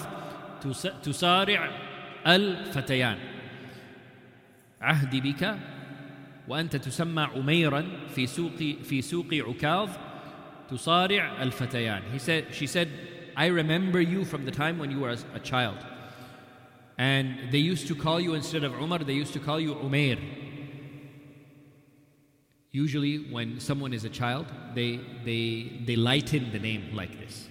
تصارع 1.03 1.71
الفتيان 2.27 3.17
عهدي 4.81 5.21
بك 5.21 5.57
وأنت 6.47 6.75
تسمى 6.75 7.21
عميرا 7.21 7.85
في 8.15 8.27
سوق 8.27 8.57
في 8.83 9.01
سوق 9.01 9.33
عكاظ 9.33 9.89
tusari' 10.70 11.20
al-fatayan. 11.20 12.02
He 12.12 12.18
said, 12.18 12.48
she 12.52 12.66
said, 12.66 12.88
I 13.36 13.46
remember 13.46 14.00
you 14.00 14.24
from 14.24 14.44
the 14.44 14.50
time 14.50 14.78
when 14.78 14.90
you 14.90 15.00
were 15.00 15.16
a 15.34 15.40
child. 15.40 15.78
And 16.96 17.50
they 17.50 17.58
used 17.58 17.88
to 17.88 17.94
call 17.94 18.20
you, 18.20 18.34
instead 18.34 18.62
of 18.62 18.72
Umar, 18.74 19.00
they 19.00 19.14
used 19.14 19.32
to 19.32 19.40
call 19.40 19.58
you 19.58 19.74
Umair. 19.74 20.18
Usually, 22.70 23.18
when 23.30 23.60
someone 23.60 23.92
is 23.92 24.04
a 24.04 24.08
child, 24.08 24.46
they, 24.74 25.00
they, 25.24 25.80
they 25.84 25.96
lighten 25.96 26.52
the 26.52 26.58
name 26.58 26.90
like 26.94 27.18
this. 27.18 27.48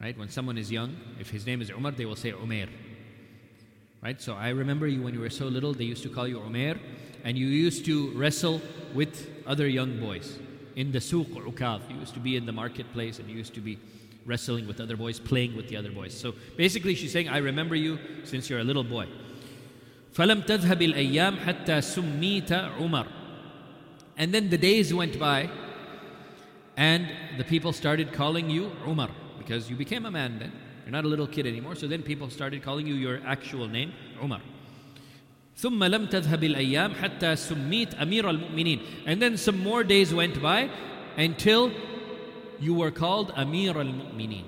Right? 0.00 0.16
When 0.16 0.28
someone 0.28 0.58
is 0.58 0.70
young, 0.70 0.96
if 1.18 1.30
his 1.30 1.46
name 1.46 1.60
is 1.60 1.70
Umar, 1.70 1.92
they 1.92 2.04
will 2.04 2.16
say 2.16 2.32
Umair. 2.32 2.68
Right? 4.02 4.20
So 4.20 4.34
I 4.34 4.50
remember 4.50 4.86
you 4.86 5.02
when 5.02 5.14
you 5.14 5.20
were 5.20 5.30
so 5.30 5.46
little, 5.46 5.72
they 5.72 5.84
used 5.84 6.04
to 6.04 6.08
call 6.08 6.28
you 6.28 6.38
Umair, 6.38 6.78
and 7.24 7.36
you 7.36 7.46
used 7.46 7.84
to 7.86 8.10
wrestle 8.12 8.60
with 8.94 9.28
other 9.46 9.66
young 9.66 9.98
boys 9.98 10.38
in 10.76 10.92
the 10.92 10.98
suq 10.98 11.26
Ukaz. 11.26 11.80
He 11.88 11.94
used 11.94 12.14
to 12.14 12.20
be 12.20 12.36
in 12.36 12.46
the 12.46 12.52
marketplace 12.52 13.18
and 13.18 13.28
he 13.28 13.34
used 13.34 13.54
to 13.54 13.60
be 13.60 13.78
wrestling 14.26 14.66
with 14.66 14.80
other 14.80 14.96
boys, 14.96 15.18
playing 15.18 15.56
with 15.56 15.68
the 15.68 15.76
other 15.76 15.90
boys. 15.90 16.14
So 16.14 16.34
basically, 16.56 16.94
she's 16.94 17.12
saying, 17.12 17.28
I 17.28 17.38
remember 17.38 17.74
you 17.74 17.98
since 18.24 18.48
you're 18.50 18.60
a 18.60 18.64
little 18.64 18.84
boy. 18.84 19.06
فلم 20.14 20.42
تذهب 20.42 20.82
الأيام 20.82 21.36
حتى 21.36 21.80
سميت 21.80 22.52
عمر. 22.78 23.06
And 24.16 24.34
then 24.34 24.50
the 24.50 24.58
days 24.58 24.92
went 24.92 25.18
by, 25.18 25.48
and 26.76 27.08
the 27.36 27.44
people 27.44 27.72
started 27.72 28.12
calling 28.12 28.50
you 28.50 28.72
Umar 28.86 29.10
because 29.38 29.70
you 29.70 29.76
became 29.76 30.06
a 30.06 30.10
man 30.10 30.38
then. 30.38 30.52
You're 30.84 30.92
not 30.92 31.04
a 31.04 31.08
little 31.08 31.26
kid 31.26 31.46
anymore. 31.46 31.74
So 31.74 31.86
then 31.86 32.02
people 32.02 32.30
started 32.30 32.62
calling 32.62 32.86
you 32.86 32.94
your 32.94 33.20
actual 33.24 33.68
name, 33.68 33.92
Umar. 34.22 34.40
ثم 35.57 35.83
لم 35.83 36.05
تذهب 36.05 36.43
الأيام 36.43 36.93
حتى 36.93 37.35
سميت 37.35 37.93
أمير 37.95 38.29
المؤمنين 38.29 38.79
and 39.05 39.21
then 39.21 39.37
some 39.37 39.59
more 39.59 39.83
days 39.83 40.13
went 40.13 40.41
by 40.41 40.69
until 41.17 41.71
you 42.59 42.73
were 42.73 42.91
called 42.91 43.31
Amir 43.35 43.77
al-Mu'minin 43.77 44.45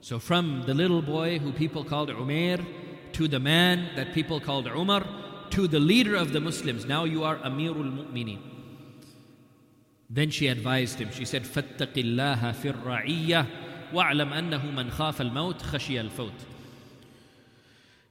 so 0.00 0.18
from 0.18 0.62
the 0.66 0.74
little 0.74 1.02
boy 1.02 1.38
who 1.38 1.52
people 1.52 1.84
called 1.84 2.10
Umair 2.10 2.64
to 3.12 3.28
the 3.28 3.40
man 3.40 3.88
that 3.96 4.12
people 4.12 4.40
called 4.40 4.66
Umar 4.66 5.04
to 5.50 5.66
the 5.66 5.80
leader 5.80 6.14
of 6.14 6.32
the 6.32 6.40
Muslims 6.40 6.84
now 6.84 7.04
you 7.04 7.24
are 7.24 7.38
Amir 7.42 7.70
al-Mu'minin 7.70 8.38
then 10.10 10.30
she 10.30 10.46
advised 10.48 10.98
him 10.98 11.10
she 11.10 11.24
said 11.24 11.42
فاتق 11.42 11.96
الله 11.96 12.52
في 12.52 12.68
الرعية 12.70 13.46
واعلم 13.92 14.32
أنه 14.32 14.70
من 14.70 14.90
خاف 14.90 15.20
الموت 15.20 15.62
خشي 15.62 16.00
الفوت 16.00 16.32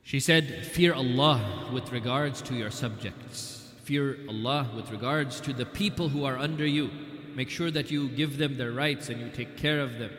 She 0.08 0.20
said, 0.20 0.64
Fear 0.64 0.94
Allah 0.94 1.68
with 1.70 1.92
regards 1.92 2.40
to 2.48 2.54
your 2.54 2.70
subjects. 2.70 3.70
Fear 3.82 4.16
Allah 4.26 4.66
with 4.74 4.90
regards 4.90 5.38
to 5.42 5.52
the 5.52 5.66
people 5.66 6.08
who 6.08 6.24
are 6.24 6.38
under 6.38 6.64
you. 6.64 6.88
Make 7.34 7.50
sure 7.50 7.70
that 7.70 7.90
you 7.90 8.08
give 8.08 8.38
them 8.38 8.56
their 8.56 8.72
rights 8.72 9.10
and 9.10 9.20
you 9.20 9.28
take 9.28 9.58
care 9.58 9.80
of 9.80 9.98
them. 9.98 10.10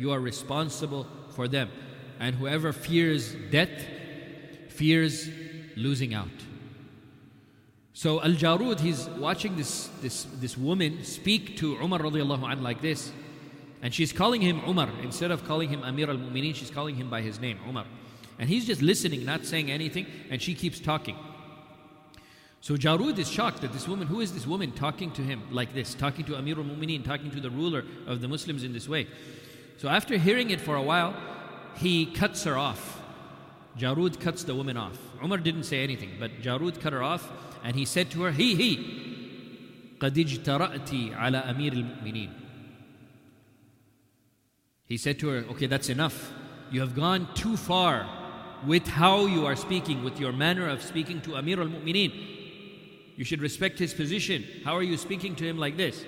You 0.00 0.10
are 0.10 0.18
responsible 0.18 1.06
for 1.30 1.46
them. 1.46 1.70
And 2.18 2.34
whoever 2.34 2.72
fears 2.72 3.36
death 3.52 3.70
fears 4.68 5.30
losing 5.76 6.12
out. 6.12 6.38
So 7.92 8.20
Al 8.24 8.32
Jarud, 8.32 8.80
he's 8.80 9.06
watching 9.10 9.56
this, 9.56 9.86
this, 10.02 10.24
this 10.40 10.58
woman 10.58 11.04
speak 11.04 11.56
to 11.58 11.76
Umar 11.76 12.00
radiallahu 12.00 12.50
anh 12.50 12.64
like 12.64 12.82
this. 12.82 13.12
And 13.80 13.94
she's 13.94 14.12
calling 14.12 14.40
him 14.40 14.60
Umar. 14.66 14.90
Instead 15.04 15.30
of 15.30 15.44
calling 15.44 15.68
him 15.68 15.84
Amir 15.84 16.10
al 16.10 16.16
Mu'mineen, 16.16 16.52
she's 16.52 16.72
calling 16.72 16.96
him 16.96 17.08
by 17.08 17.22
his 17.22 17.38
name, 17.38 17.60
Umar. 17.68 17.86
And 18.39 18.49
he's 18.49 18.65
just 18.65 18.81
listening, 18.81 19.23
not 19.23 19.45
saying 19.45 19.69
anything, 19.69 20.07
and 20.29 20.41
she 20.41 20.55
keeps 20.55 20.79
talking. 20.79 21.15
So 22.59 22.75
Jarud 22.75 23.17
is 23.17 23.29
shocked 23.29 23.61
that 23.61 23.73
this 23.73 23.87
woman, 23.87 24.07
who 24.07 24.21
is 24.21 24.33
this 24.33 24.45
woman 24.45 24.71
talking 24.71 25.11
to 25.11 25.21
him 25.21 25.41
like 25.51 25.73
this, 25.73 25.95
talking 25.95 26.25
to 26.25 26.37
Amir 26.37 26.57
al-Mu'mineen, 26.57 27.03
talking 27.03 27.31
to 27.31 27.39
the 27.39 27.49
ruler 27.49 27.83
of 28.05 28.21
the 28.21 28.27
Muslims 28.27 28.63
in 28.63 28.73
this 28.73 28.87
way. 28.87 29.07
So 29.77 29.89
after 29.89 30.17
hearing 30.17 30.51
it 30.51 30.61
for 30.61 30.75
a 30.75 30.81
while, 30.81 31.15
he 31.75 32.05
cuts 32.05 32.43
her 32.43 32.57
off. 32.57 33.01
Jarud 33.77 34.19
cuts 34.19 34.43
the 34.43 34.53
woman 34.53 34.77
off. 34.77 34.97
Umar 35.23 35.37
didn't 35.37 35.63
say 35.63 35.83
anything, 35.83 36.11
but 36.19 36.41
Jarud 36.41 36.79
cut 36.79 36.93
her 36.93 37.01
off 37.01 37.31
and 37.63 37.75
he 37.75 37.85
said 37.85 38.11
to 38.11 38.23
her, 38.23 38.31
He, 38.31 38.55
he, 38.55 39.01
قد 39.99 40.17
اجترأت 40.17 41.13
على 41.13 41.37
أمير 41.37 41.73
المؤمنين 41.73 42.29
He 44.85 44.97
said 44.97 45.19
to 45.19 45.29
her, 45.29 45.45
Okay, 45.51 45.67
that's 45.67 45.89
enough. 45.89 46.33
You 46.71 46.81
have 46.81 46.95
gone 46.95 47.27
too 47.33 47.55
far 47.55 48.07
with 48.65 48.87
how 48.87 49.25
you 49.25 49.45
are 49.45 49.55
speaking, 49.55 50.03
with 50.03 50.19
your 50.19 50.31
manner 50.31 50.67
of 50.67 50.81
speaking 50.81 51.21
to 51.21 51.35
Amir 51.35 51.61
al 51.61 51.67
Mu'mineen. 51.67 52.11
You 53.15 53.23
should 53.23 53.41
respect 53.41 53.79
his 53.79 53.93
position. 53.93 54.45
How 54.63 54.75
are 54.75 54.83
you 54.83 54.97
speaking 54.97 55.35
to 55.35 55.43
him 55.45 55.57
like 55.57 55.77
this? 55.77 56.05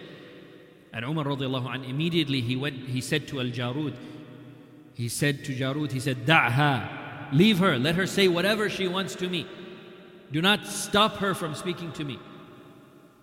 And 0.92 1.04
Umar 1.04 1.26
radiallahu 1.26 1.74
anh, 1.74 1.84
immediately 1.86 2.42
he 2.42 2.56
went, 2.56 2.76
he 2.76 3.02
said 3.02 3.28
to 3.30 3.40
Al 3.40 3.48
Jarud, 3.48 3.96
he 4.94 5.10
said 5.10 5.44
to 5.46 5.56
Jarud, 5.56 5.92
he 5.92 6.00
said, 6.00 6.26
Da'ha, 6.26 7.34
leave 7.34 7.58
her, 7.58 7.80
let 7.80 7.96
her 7.96 8.06
say 8.06 8.28
whatever 8.28 8.70
she 8.70 8.88
wants 8.88 9.16
to 9.16 9.28
me. 9.28 9.48
Do 10.32 10.42
not 10.42 10.68
stop 10.68 11.18
her 11.18 11.34
from 11.34 11.56
speaking 11.56 11.92
to 11.94 12.04
me. 12.04 12.20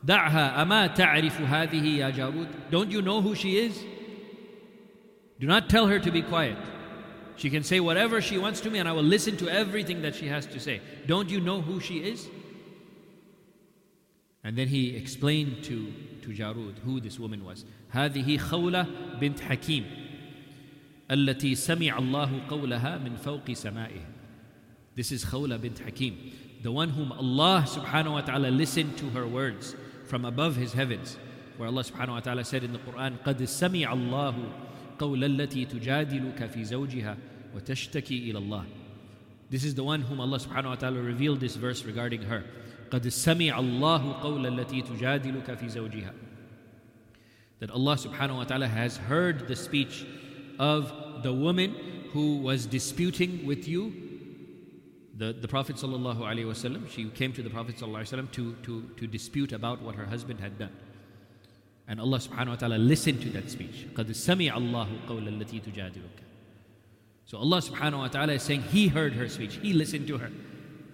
دعها 0.05 0.63
أما 0.63 0.87
تعرف 0.97 1.41
هذه 1.41 1.99
يا 1.99 2.11
جارود 2.11 2.49
Don't 2.71 2.91
you 2.91 3.03
know 3.03 3.21
who 3.21 3.35
she 3.35 3.59
is? 3.59 3.85
Do 5.39 5.47
not 5.47 5.69
tell 5.69 5.87
her 5.87 5.99
to 5.99 6.11
be 6.11 6.23
quiet. 6.23 6.57
She 7.37 7.49
can 7.49 7.63
say 7.63 7.81
whatever 7.81 8.21
she 8.21 8.37
wants 8.37 8.61
to 8.61 8.71
me 8.71 8.79
and 8.79 8.89
I 8.89 8.93
will 8.93 9.03
listen 9.03 9.37
to 9.39 9.49
everything 9.49 10.03
that 10.03 10.15
she 10.15 10.29
has 10.29 10.47
to 10.47 10.61
say. 10.61 10.81
Don't 11.07 11.31
you 11.31 11.41
know 11.41 11.63
who 11.63 11.81
she 11.81 11.99
is? 11.99 12.29
And 14.45 14.57
then 14.57 14.69
he 14.69 14.97
explained 14.97 15.65
to, 15.65 15.93
to 16.23 16.29
Jarud 16.29 16.79
who 16.81 17.01
this 17.01 17.19
woman 17.19 17.45
was. 17.45 17.65
هذه 17.95 18.39
خولة 18.39 18.87
بنت 19.21 19.41
حكيم 19.41 19.85
التي 21.11 21.55
سمع 21.55 21.99
الله 21.99 22.49
قولها 22.49 22.99
من 22.99 23.17
فوق 23.17 23.51
سمائه. 23.51 24.05
This 24.95 25.13
is 25.13 25.25
Khawla 25.25 25.61
bint 25.61 25.79
Hakim, 25.79 26.33
the 26.63 26.73
one 26.73 26.91
whom 26.91 27.13
Allah 27.13 27.65
subhanahu 27.67 28.13
wa 28.13 28.21
ta'ala 28.21 28.49
listened 28.49 28.99
to 28.99 29.09
her 29.11 29.27
words 29.27 29.75
from 30.05 30.25
above 30.25 30.57
his 30.57 30.73
heavens. 30.73 31.17
Where 31.57 31.69
Allah 31.69 31.85
subhanahu 31.85 32.09
wa 32.09 32.21
ta'ala 32.21 32.45
said 32.45 32.65
in 32.65 32.73
the 32.73 32.81
Quran, 32.81 33.19
قَدْ 33.23 33.37
سَمِعَ 33.37 33.87
اللَّهُ 33.87 34.53
قول 34.99 35.25
التي 35.25 35.65
تجادلك 35.65 36.47
في 36.47 36.65
زوجها 36.65 37.17
وتشتكي 37.55 38.31
إلى 38.31 38.39
الله 38.39 38.65
This 39.51 39.65
is 39.65 39.75
the 39.75 39.83
one 39.83 40.03
whom 40.03 40.21
Allah 40.21 40.39
subhanahu 40.39 40.69
wa 40.69 40.75
ta'ala 40.77 41.01
revealed 41.01 41.41
this 41.41 41.57
verse 41.57 41.85
regarding 41.85 42.23
her 42.23 42.45
قد 42.91 43.09
سمع 43.09 43.59
الله 43.59 44.23
قول 44.23 44.47
التي 44.47 44.83
تجادلك 44.83 45.55
في 45.55 45.69
زوجها 45.69 46.13
That 47.61 47.71
Allah 47.71 47.97
subhanahu 47.97 48.37
wa 48.37 48.45
ta'ala 48.45 48.69
has 48.69 48.97
heard 48.97 49.49
the 49.49 49.57
speech 49.57 50.07
of 50.59 51.23
the 51.23 51.33
woman 51.33 51.75
who 52.13 52.39
was 52.39 52.67
disputing 52.67 53.47
with 53.47 53.69
you 53.69 53.93
the, 55.17 55.35
the 55.35 55.49
Prophet 55.49 55.77
sallallahu 55.77 56.21
alaihi 56.21 56.47
wasallam 56.47 56.89
she 56.89 57.09
came 57.11 57.33
to 57.33 57.43
the 57.43 57.51
Prophet 57.51 57.77
sallallahu 57.77 58.01
alaihi 58.01 58.15
wasallam 58.15 58.31
to, 58.33 58.55
to, 58.63 58.83
to 58.97 59.07
dispute 59.07 59.53
about 59.53 59.83
what 59.83 59.95
her 59.95 60.07
husband 60.07 60.41
had 60.41 60.59
done 60.59 60.73
and 61.89 62.01
Allah 62.01 62.19
subhanahu 62.19 62.49
wa 62.51 62.55
ta'ala 62.55 62.77
listened 62.77 63.21
to 63.23 63.31
that 63.31 63.51
speech. 63.51 63.87
قَدْ 63.95 64.07
سَمِعَ 64.07 64.53
اللَّهُ 64.53 64.89
قَوْلَ 65.09 65.29
الَّتِي 65.29 65.61
تُجَادِلُكَ 65.61 66.23
So 67.27 67.39
Allah 67.39 67.59
subhanahu 67.59 67.99
wa 67.99 68.09
ta'ala 68.09 68.35
is 68.35 68.43
saying 68.45 68.63
He 68.63 68.89
heard 68.89 69.15
her 69.15 69.29
speech. 69.29 69.59
He 69.61 69.73
listened 69.73 70.07
to 70.07 70.19
her. 70.19 70.31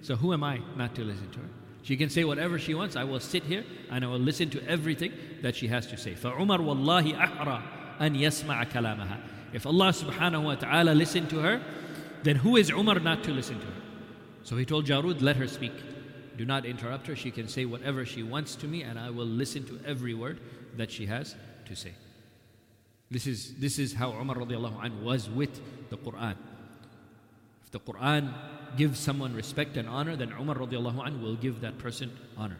So 0.00 0.16
who 0.16 0.32
am 0.32 0.42
I 0.42 0.60
not 0.76 0.94
to 0.94 1.04
listen 1.04 1.30
to 1.32 1.38
her? 1.40 1.48
She 1.82 1.96
can 1.96 2.08
say 2.08 2.24
whatever 2.24 2.58
she 2.58 2.74
wants. 2.74 2.96
I 2.96 3.04
will 3.04 3.20
sit 3.20 3.44
here 3.44 3.64
and 3.90 4.04
I 4.04 4.08
will 4.08 4.18
listen 4.18 4.50
to 4.50 4.66
everything 4.66 5.12
that 5.42 5.54
she 5.54 5.68
has 5.68 5.86
to 5.88 5.96
say. 5.96 6.14
فَعُمَرْ 6.14 6.58
وَاللَّهِ 6.60 7.14
أَحْرَى 7.14 7.62
أَنْ 8.00 8.18
يَسْمَعَ 8.18 8.70
كَلَامَهَا 8.72 9.20
If 9.52 9.66
Allah 9.66 9.88
subhanahu 9.88 10.44
wa 10.44 10.54
ta'ala 10.54 10.92
listened 10.92 11.30
to 11.30 11.40
her, 11.40 11.62
then 12.22 12.36
who 12.36 12.56
is 12.56 12.70
Umar 12.70 12.98
not 13.00 13.22
to 13.24 13.30
listen 13.30 13.60
to 13.60 13.66
her? 13.66 13.82
So 14.42 14.56
he 14.56 14.64
told 14.64 14.86
Jarud, 14.86 15.20
let 15.20 15.36
her 15.36 15.46
speak. 15.46 15.72
Do 16.37 16.45
not 16.45 16.65
interrupt 16.65 17.07
her. 17.07 17.15
She 17.15 17.31
can 17.31 17.47
say 17.47 17.65
whatever 17.65 18.05
she 18.05 18.23
wants 18.23 18.55
to 18.57 18.67
me 18.67 18.83
and 18.83 18.97
I 18.97 19.09
will 19.09 19.25
listen 19.25 19.65
to 19.65 19.79
every 19.85 20.13
word 20.13 20.39
that 20.77 20.91
she 20.91 21.05
has 21.07 21.35
to 21.65 21.75
say. 21.75 21.93
This 23.09 23.27
is, 23.27 23.55
this 23.55 23.77
is 23.77 23.93
how 23.93 24.11
Umar 24.11 24.37
radiallahu 24.37 24.83
anh 24.83 25.03
was 25.03 25.29
with 25.29 25.59
the 25.89 25.97
Quran. 25.97 26.35
If 27.65 27.71
the 27.71 27.79
Quran 27.79 28.33
gives 28.77 28.99
someone 28.99 29.35
respect 29.35 29.75
and 29.75 29.87
honor, 29.87 30.15
then 30.15 30.31
Umar 30.31 30.55
radiallahu 30.55 31.05
anh 31.05 31.21
will 31.21 31.35
give 31.35 31.59
that 31.61 31.77
person 31.77 32.11
honor. 32.37 32.57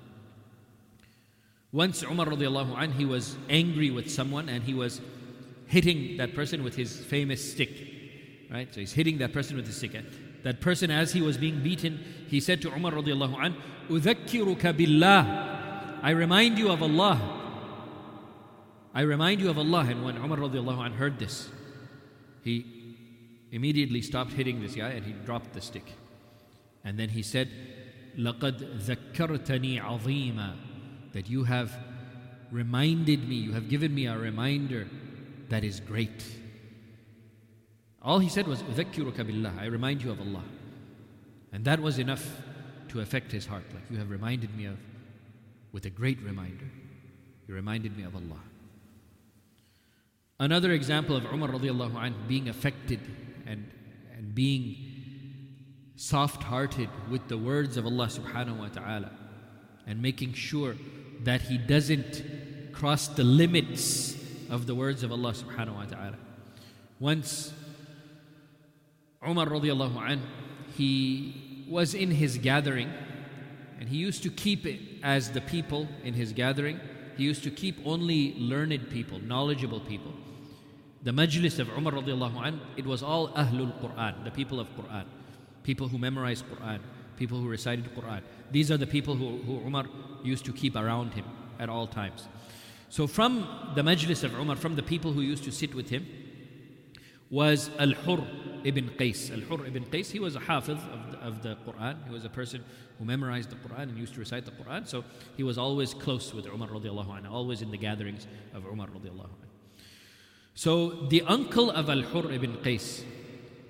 Once 1.71 2.03
Umar 2.03 2.25
radiallahu 2.25 2.77
anh, 2.77 2.91
he 2.91 3.05
was 3.05 3.37
angry 3.49 3.91
with 3.91 4.11
someone 4.11 4.49
and 4.49 4.61
he 4.63 4.73
was 4.73 4.99
hitting 5.67 6.17
that 6.17 6.35
person 6.35 6.65
with 6.65 6.75
his 6.75 6.97
famous 6.97 7.53
stick. 7.53 7.71
Right? 8.51 8.73
So 8.73 8.81
he's 8.81 8.91
hitting 8.91 9.19
that 9.19 9.31
person 9.31 9.55
with 9.55 9.65
his 9.65 9.77
stick. 9.77 9.95
That 10.42 10.60
person, 10.60 10.90
as 10.90 11.12
he 11.12 11.20
was 11.20 11.36
being 11.36 11.62
beaten, 11.62 12.04
he 12.28 12.40
said 12.40 12.62
to 12.62 12.72
Umar 12.72 12.92
radiallahu 12.92 13.36
anh, 13.42 13.56
أذكرك 13.88 14.76
billah. 14.76 16.00
I 16.02 16.10
remind 16.10 16.58
you 16.58 16.70
of 16.70 16.82
Allah. 16.82 17.20
I 18.94 19.02
remind 19.02 19.40
you 19.40 19.50
of 19.50 19.58
Allah. 19.58 19.86
And 19.88 20.04
when 20.04 20.16
Umar 20.16 20.38
radiallahu 20.38 20.84
anh 20.84 20.92
heard 20.92 21.18
this, 21.18 21.48
he 22.44 22.64
immediately 23.50 24.02
stopped 24.02 24.32
hitting 24.32 24.60
this 24.60 24.74
guy 24.74 24.90
and 24.90 25.04
he 25.04 25.12
dropped 25.12 25.52
the 25.52 25.60
stick. 25.60 25.92
And 26.84 26.98
then 26.98 27.08
he 27.08 27.22
said, 27.22 27.50
لَقَدْ 28.16 28.80
ذَكَّرْتَنِي 28.82 29.82
عَظِيمًا 29.82 30.54
That 31.12 31.28
you 31.28 31.44
have 31.44 31.76
reminded 32.50 33.28
me, 33.28 33.34
you 33.34 33.52
have 33.52 33.68
given 33.68 33.94
me 33.94 34.06
a 34.06 34.16
reminder 34.16 34.88
that 35.48 35.64
is 35.64 35.80
great. 35.80 36.24
All 38.02 38.18
he 38.18 38.28
said 38.28 38.46
was, 38.46 38.62
أُذَكِّرُكَ 38.62 39.14
بِاللَّهِ 39.14 39.58
I 39.58 39.66
remind 39.66 40.02
you 40.02 40.10
of 40.10 40.20
Allah. 40.20 40.44
And 41.52 41.64
that 41.64 41.80
was 41.80 41.98
enough 41.98 42.24
to 42.88 43.00
affect 43.00 43.32
his 43.32 43.46
heart. 43.46 43.64
Like 43.72 43.90
you 43.90 43.98
have 43.98 44.10
reminded 44.10 44.56
me 44.56 44.66
of, 44.66 44.78
with 45.72 45.86
a 45.86 45.90
great 45.90 46.20
reminder, 46.22 46.66
you 47.48 47.54
reminded 47.54 47.96
me 47.96 48.04
of 48.04 48.14
Allah. 48.14 48.40
Another 50.38 50.72
example 50.72 51.16
of 51.16 51.24
Umar 51.32 51.48
radiallahu 51.48 51.96
anh 51.96 52.14
being 52.28 52.48
affected 52.48 53.00
and, 53.46 53.70
and 54.16 54.34
being 54.34 54.76
soft 55.96 56.42
hearted 56.42 56.90
with 57.10 57.26
the 57.28 57.38
words 57.38 57.76
of 57.76 57.86
Allah 57.86 58.06
subhanahu 58.06 58.58
wa 58.58 58.68
ta'ala 58.68 59.10
and 59.86 60.02
making 60.02 60.34
sure 60.34 60.76
that 61.24 61.40
he 61.40 61.56
doesn't 61.56 62.22
cross 62.72 63.08
the 63.08 63.24
limits 63.24 64.14
of 64.50 64.66
the 64.66 64.74
words 64.74 65.02
of 65.02 65.10
Allah 65.10 65.32
subhanahu 65.32 65.74
wa 65.74 65.84
ta'ala. 65.84 66.18
Once 67.00 67.54
Umar 69.27 69.47
radiallahu 69.47 70.09
anh, 70.09 70.21
he 70.75 71.65
was 71.69 71.93
in 71.93 72.11
his 72.11 72.37
gathering 72.37 72.91
and 73.79 73.89
he 73.89 73.97
used 73.97 74.23
to 74.23 74.29
keep 74.29 74.65
it 74.65 74.79
as 75.03 75.31
the 75.31 75.41
people 75.41 75.87
in 76.03 76.13
his 76.13 76.33
gathering. 76.33 76.79
He 77.17 77.23
used 77.23 77.43
to 77.43 77.51
keep 77.51 77.77
only 77.85 78.35
learned 78.37 78.89
people, 78.89 79.19
knowledgeable 79.19 79.79
people 79.79 80.13
the 81.03 81.11
majlis 81.11 81.59
of 81.59 81.69
Umar 81.69 81.93
radiallahu 81.93 82.47
an, 82.47 82.61
it 82.77 82.85
was 82.85 83.01
all 83.01 83.29
Ahlul 83.29 83.73
Quran, 83.81 84.23
the 84.23 84.31
people 84.31 84.59
of 84.59 84.67
Quran, 84.75 85.05
people 85.63 85.87
who 85.87 85.97
memorized 85.97 86.45
Quran, 86.45 86.79
people 87.17 87.39
who 87.39 87.47
recited 87.47 87.85
Quran. 87.95 88.21
These 88.51 88.71
are 88.71 88.77
the 88.77 88.87
people 88.87 89.15
who, 89.15 89.37
who 89.39 89.65
Umar 89.65 89.85
used 90.23 90.45
to 90.45 90.53
keep 90.53 90.75
around 90.75 91.13
him 91.13 91.25
at 91.59 91.69
all 91.69 91.87
times. 91.87 92.27
So 92.89 93.07
from 93.07 93.71
the 93.75 93.81
majlis 93.81 94.23
of 94.23 94.35
Umar, 94.35 94.55
from 94.57 94.75
the 94.75 94.83
people 94.83 95.11
who 95.11 95.21
used 95.21 95.43
to 95.45 95.51
sit 95.51 95.73
with 95.73 95.89
him, 95.89 96.05
was 97.31 97.71
Al-Hur 97.79 98.23
ibn 98.65 98.89
Qais. 98.89 99.31
Al-Hur 99.31 99.65
ibn 99.65 99.85
Qais, 99.85 100.11
he 100.11 100.19
was 100.19 100.35
a 100.35 100.39
hafiz 100.39 100.77
of 100.91 101.11
the, 101.11 101.17
of 101.19 101.41
the 101.41 101.57
Quran. 101.65 102.05
He 102.05 102.13
was 102.13 102.25
a 102.25 102.29
person 102.29 102.63
who 102.99 103.05
memorized 103.05 103.49
the 103.49 103.55
Quran 103.55 103.83
and 103.83 103.97
used 103.97 104.13
to 104.13 104.19
recite 104.19 104.45
the 104.45 104.51
Quran. 104.51 104.85
So 104.85 105.03
he 105.37 105.43
was 105.43 105.57
always 105.57 105.93
close 105.93 106.33
with 106.33 106.45
Umar 106.45 106.67
anhu, 106.67 107.31
always 107.31 107.61
in 107.61 107.71
the 107.71 107.77
gatherings 107.77 108.27
of 108.53 108.65
Umar 108.65 108.87
anhu. 108.87 109.29
So 110.53 111.07
the 111.07 111.21
uncle 111.23 111.71
of 111.71 111.89
Al-Hur 111.89 112.31
ibn 112.31 112.57
Qais, 112.57 113.03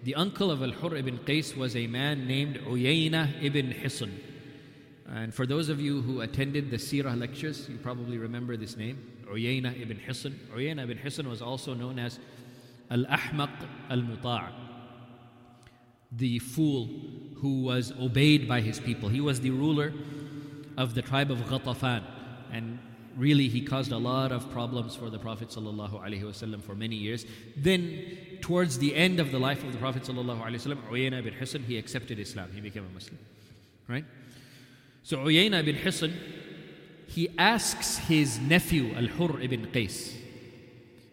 the 0.03 0.15
uncle 0.15 0.49
of 0.49 0.63
Al-Hur 0.63 0.95
ibn 0.95 1.19
Qais 1.19 1.55
was 1.55 1.75
a 1.75 1.85
man 1.85 2.27
named 2.27 2.57
Uyayna 2.65 3.43
ibn 3.43 3.71
Hisn. 3.71 4.11
And 5.07 5.33
for 5.33 5.45
those 5.45 5.69
of 5.69 5.79
you 5.79 6.01
who 6.01 6.21
attended 6.21 6.71
the 6.71 6.77
Sirah 6.77 7.17
lectures, 7.19 7.69
you 7.69 7.77
probably 7.77 8.17
remember 8.17 8.57
this 8.57 8.75
name, 8.75 8.97
Uyayna 9.25 9.79
ibn 9.79 9.97
Hisn. 9.99 10.33
Uyayna 10.55 10.83
ibn 10.83 10.97
Hisn 10.97 11.29
was 11.29 11.41
also 11.41 11.75
known 11.75 11.99
as 11.99 12.19
Al-Ahmaq 12.91 13.49
al-Muta' 13.89 14.51
the 16.11 16.39
fool 16.39 16.89
who 17.35 17.63
was 17.63 17.93
obeyed 17.99 18.47
by 18.47 18.61
his 18.61 18.79
people. 18.79 19.09
He 19.09 19.21
was 19.21 19.39
the 19.39 19.51
ruler 19.51 19.93
of 20.77 20.93
the 20.93 21.01
tribe 21.01 21.31
of 21.31 21.39
Ghatafan. 21.39 22.03
And 22.51 22.79
really 23.15 23.47
he 23.47 23.61
caused 23.61 23.91
a 23.91 23.97
lot 23.97 24.31
of 24.31 24.51
problems 24.51 24.95
for 24.95 25.09
the 25.09 25.17
Prophet 25.19 25.49
ﷺ 25.49 26.63
for 26.63 26.75
many 26.75 26.95
years. 26.95 27.25
Then, 27.55 28.17
towards 28.41 28.77
the 28.77 28.93
end 28.95 29.19
of 29.19 29.31
the 29.31 29.39
life 29.39 29.63
of 29.63 29.71
the 29.71 29.77
Prophet 29.77 30.03
ﷺ, 30.03 30.89
Uyayna 30.89 31.19
ibn 31.19 31.33
Hisn, 31.33 31.63
he 31.63 31.77
accepted 31.77 32.19
Islam. 32.19 32.49
He 32.53 32.61
became 32.61 32.85
a 32.85 32.93
Muslim. 32.93 33.17
Right? 33.87 34.05
So 35.03 35.17
Uyayna 35.19 35.59
ibn 35.61 35.75
Hisn, 35.75 36.13
he 37.07 37.29
asks 37.37 37.97
his 37.97 38.39
nephew 38.39 38.93
Al-Hur 38.95 39.39
ibn 39.41 39.67
Qais. 39.67 40.15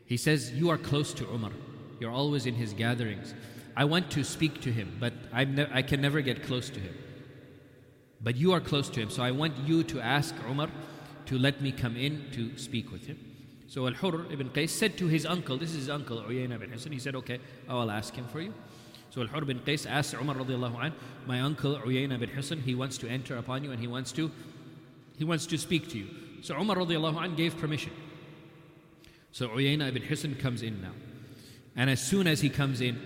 He 0.07 0.17
says, 0.17 0.53
You 0.53 0.71
are 0.71 0.79
close 0.79 1.13
to 1.15 1.25
Umar. 1.29 1.53
You're 2.01 2.11
always 2.11 2.47
in 2.47 2.55
his 2.55 2.73
gatherings. 2.73 3.35
I 3.77 3.85
want 3.85 4.11
to 4.13 4.25
speak 4.25 4.61
to 4.63 4.73
him, 4.73 4.97
but 4.99 5.13
ne- 5.33 5.69
I 5.73 5.83
can 5.83 6.01
never 6.01 6.21
get 6.21 6.43
close 6.43 6.71
to 6.71 6.81
him. 6.81 6.95
But 8.21 8.37
you 8.37 8.53
are 8.53 8.61
close 8.61 8.89
to 8.91 9.01
him, 9.01 9.11
so 9.11 9.23
I 9.23 9.31
want 9.31 9.57
you 9.59 9.85
to 9.85 10.01
ask 10.01 10.35
Umar 10.49 10.69
to 11.27 11.39
let 11.39 11.61
me 11.61 11.71
come 11.71 11.97
in 11.97 12.25
to 12.33 12.59
speak 12.59 12.91
with 12.91 13.07
him. 13.07 13.19
So 13.69 13.87
Al 13.87 13.93
Hur 13.93 14.33
ibn 14.33 14.49
Qais 14.49 14.71
said 14.71 14.97
to 14.99 15.07
his 15.07 15.27
uncle, 15.27 15.59
this 15.59 15.71
is 15.71 15.77
his 15.77 15.91
uncle, 15.91 16.23
Uyayna 16.23 16.55
ibn 16.55 16.71
Hisn, 16.71 16.91
he 16.91 16.99
said, 16.99 17.15
Okay, 17.15 17.39
I 17.69 17.75
will 17.75 17.91
ask 17.91 18.15
him 18.15 18.27
for 18.27 18.41
you. 18.41 18.55
So 19.11 19.21
Al 19.21 19.29
Hur 19.29 19.43
ibn 19.43 19.61
Qais 19.61 19.89
asked 19.89 20.15
Umar 20.15 20.37
anh, 20.41 20.95
My 21.27 21.41
uncle 21.41 21.77
Uyayna 21.77 22.15
ibn 22.15 22.31
Hisn, 22.31 22.63
he 22.63 22.75
wants 22.75 22.99
to 22.99 23.09
enter 23.09 23.37
upon 23.37 23.63
you 23.63 23.71
and 23.71 23.81
he 23.81 23.87
wants 23.87 24.11
to 24.13 24.31
he 25.17 25.25
wants 25.25 25.47
to 25.47 25.59
speak 25.59 25.89
to 25.91 25.99
you. 25.99 26.09
So 26.43 26.57
Umar 26.57 26.81
anh 26.81 27.35
gave 27.35 27.59
permission. 27.59 27.93
So 29.33 29.49
Uyayna 29.49 29.89
ibn 29.89 30.03
Hisn 30.03 30.35
comes 30.41 30.63
in 30.63 30.81
now. 30.81 30.93
And 31.79 31.89
as 31.89 32.01
soon 32.03 32.27
as 32.27 32.41
he 32.41 32.51
comes 32.51 32.81
in, 32.81 32.99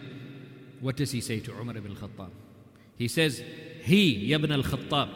what 0.81 0.97
does 0.97 1.11
he 1.13 1.21
say 1.21 1.41
to 1.41 1.53
Umar 1.53 1.77
ibn 1.77 1.95
Khattab? 1.95 2.31
He 2.97 3.07
says, 3.07 3.45
He, 3.83 4.33
ibn 4.33 4.51
al 4.51 4.63
Khattab, 4.63 5.09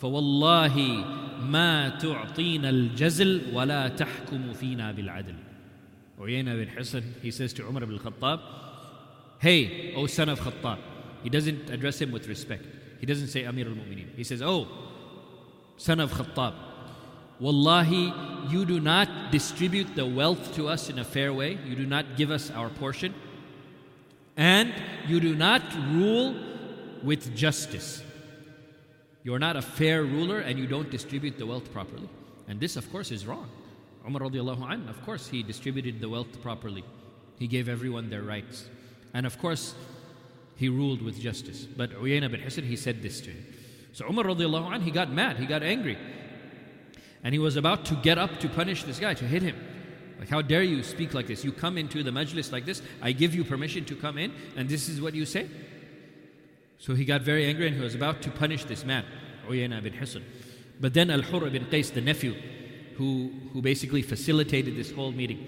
فوالله 0.00 0.76
ما 1.42 1.98
تعطينا 2.00 2.70
الجزل 2.70 3.54
ولا 3.54 3.88
تحكم 3.88 4.52
فينا 4.52 4.92
بالعدل 4.92 5.34
Uyayna 6.18 6.56
bin 6.56 6.68
Hisn, 6.68 7.02
he 7.22 7.30
says 7.30 7.52
to 7.54 7.66
Umar 7.66 7.82
ibn 7.82 7.98
Khattab, 7.98 8.40
Hey, 9.40 9.94
O 9.96 10.06
son 10.06 10.28
of 10.28 10.38
Khattab. 10.38 10.78
He 11.22 11.30
doesn't 11.30 11.70
address 11.70 12.00
him 12.00 12.12
with 12.12 12.28
respect. 12.28 12.64
He 13.00 13.06
doesn't 13.06 13.28
say 13.28 13.44
Amir 13.44 13.66
al 13.66 13.74
Mu'mineen. 13.74 14.14
He 14.14 14.24
says, 14.24 14.42
Oh, 14.42 14.68
son 15.76 15.98
of 15.98 16.12
Khattab. 16.12 16.54
Wallahi, 17.40 18.12
you 18.50 18.64
do 18.64 18.80
not 18.80 19.32
distribute 19.32 19.96
the 19.96 20.06
wealth 20.06 20.54
to 20.56 20.68
us 20.68 20.90
in 20.90 20.98
a 20.98 21.04
fair 21.04 21.32
way. 21.32 21.58
You 21.64 21.74
do 21.74 21.86
not 21.86 22.16
give 22.16 22.30
us 22.30 22.50
our 22.50 22.68
portion. 22.68 23.14
And 24.36 24.72
you 25.06 25.20
do 25.20 25.34
not 25.34 25.62
rule 25.92 26.34
with 27.02 27.34
justice. 27.34 28.02
You're 29.22 29.38
not 29.38 29.56
a 29.56 29.62
fair 29.62 30.02
ruler 30.02 30.40
and 30.40 30.58
you 30.58 30.66
don't 30.66 30.90
distribute 30.90 31.38
the 31.38 31.46
wealth 31.46 31.72
properly. 31.72 32.08
And 32.48 32.60
this, 32.60 32.76
of 32.76 32.90
course, 32.90 33.10
is 33.10 33.26
wrong. 33.26 33.48
Umar 34.06 34.22
radiallahu 34.22 34.70
anh, 34.70 34.88
of 34.88 35.02
course, 35.04 35.28
he 35.28 35.42
distributed 35.42 36.00
the 36.00 36.08
wealth 36.08 36.40
properly. 36.42 36.84
He 37.38 37.46
gave 37.46 37.68
everyone 37.68 38.10
their 38.10 38.22
rights. 38.22 38.68
And 39.12 39.26
of 39.26 39.38
course, 39.38 39.74
he 40.56 40.68
ruled 40.68 41.02
with 41.02 41.18
justice. 41.18 41.64
But 41.64 41.92
Uyayna 41.92 42.30
bin 42.30 42.40
Hisn, 42.40 42.64
he 42.64 42.76
said 42.76 43.02
this 43.02 43.20
to 43.22 43.30
him. 43.30 43.46
So 43.92 44.06
Umar 44.06 44.24
radiallahu 44.24 44.74
anh, 44.74 44.82
he 44.82 44.90
got 44.90 45.12
mad, 45.12 45.36
he 45.38 45.46
got 45.46 45.62
angry. 45.62 45.98
And 47.22 47.34
he 47.34 47.38
was 47.38 47.56
about 47.56 47.84
to 47.86 47.94
get 47.96 48.18
up 48.18 48.38
to 48.40 48.48
punish 48.48 48.84
this 48.84 48.98
guy, 48.98 49.14
to 49.14 49.24
hit 49.24 49.42
him. 49.42 49.56
Like, 50.18 50.28
how 50.28 50.42
dare 50.42 50.62
you 50.62 50.82
speak 50.82 51.14
like 51.14 51.26
this? 51.26 51.44
You 51.44 51.52
come 51.52 51.78
into 51.78 52.02
the 52.02 52.10
majlis 52.10 52.52
like 52.52 52.66
this, 52.66 52.82
I 53.00 53.12
give 53.12 53.34
you 53.34 53.42
permission 53.42 53.84
to 53.86 53.96
come 53.96 54.18
in, 54.18 54.32
and 54.56 54.68
this 54.68 54.88
is 54.88 55.00
what 55.00 55.14
you 55.14 55.24
say? 55.24 55.48
So 56.78 56.94
he 56.94 57.04
got 57.04 57.22
very 57.22 57.46
angry 57.46 57.66
and 57.66 57.76
he 57.76 57.82
was 57.82 57.94
about 57.94 58.22
to 58.22 58.30
punish 58.30 58.64
this 58.64 58.84
man, 58.84 59.04
Uyayna 59.48 59.82
bin 59.82 59.92
Hisn. 59.92 60.22
But 60.80 60.94
then 60.94 61.10
Al 61.10 61.22
Hur 61.22 61.48
bin 61.50 61.66
Qais, 61.66 61.92
the 61.92 62.00
nephew, 62.00 62.34
who, 62.96 63.32
who 63.52 63.60
basically 63.62 64.02
facilitated 64.02 64.76
this 64.76 64.90
whole 64.90 65.12
meeting. 65.12 65.46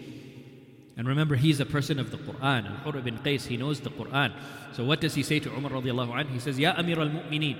And 0.96 1.08
remember, 1.08 1.36
he's 1.36 1.58
a 1.58 1.66
person 1.66 1.98
of 1.98 2.10
the 2.10 2.18
Quran. 2.18 2.66
Al 2.66 2.92
Hur 2.92 3.00
bin 3.00 3.18
Qais, 3.18 3.46
he 3.46 3.56
knows 3.56 3.80
the 3.80 3.90
Quran. 3.90 4.34
So 4.74 4.84
what 4.84 5.00
does 5.00 5.14
he 5.14 5.22
say 5.22 5.38
to 5.40 5.50
Umar 5.54 5.72
radiallahu 5.72 6.12
anhu? 6.12 6.30
He 6.30 6.38
says, 6.38 6.58
Ya 6.58 6.74
Amir 6.76 7.00
al 7.00 7.08
Mu'mineen. 7.08 7.56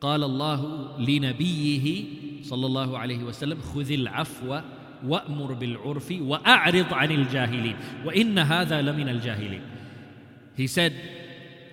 قال 0.00 0.24
الله 0.24 0.90
لنبيه 0.98 2.04
صلى 2.42 2.66
الله 2.66 2.98
عليه 2.98 3.24
وسلم 3.24 3.58
خذ 3.60 3.90
العفو 3.92 4.60
وأمر 5.06 5.52
بالعرف 5.52 6.14
وأعرض 6.20 6.94
عن 6.94 7.10
الجاهلين 7.10 7.76
وإن 8.04 8.38
هذا 8.38 8.82
لمن 8.82 9.08
الجاهلين 9.08 9.62
He 10.56 10.68
said 10.68 10.92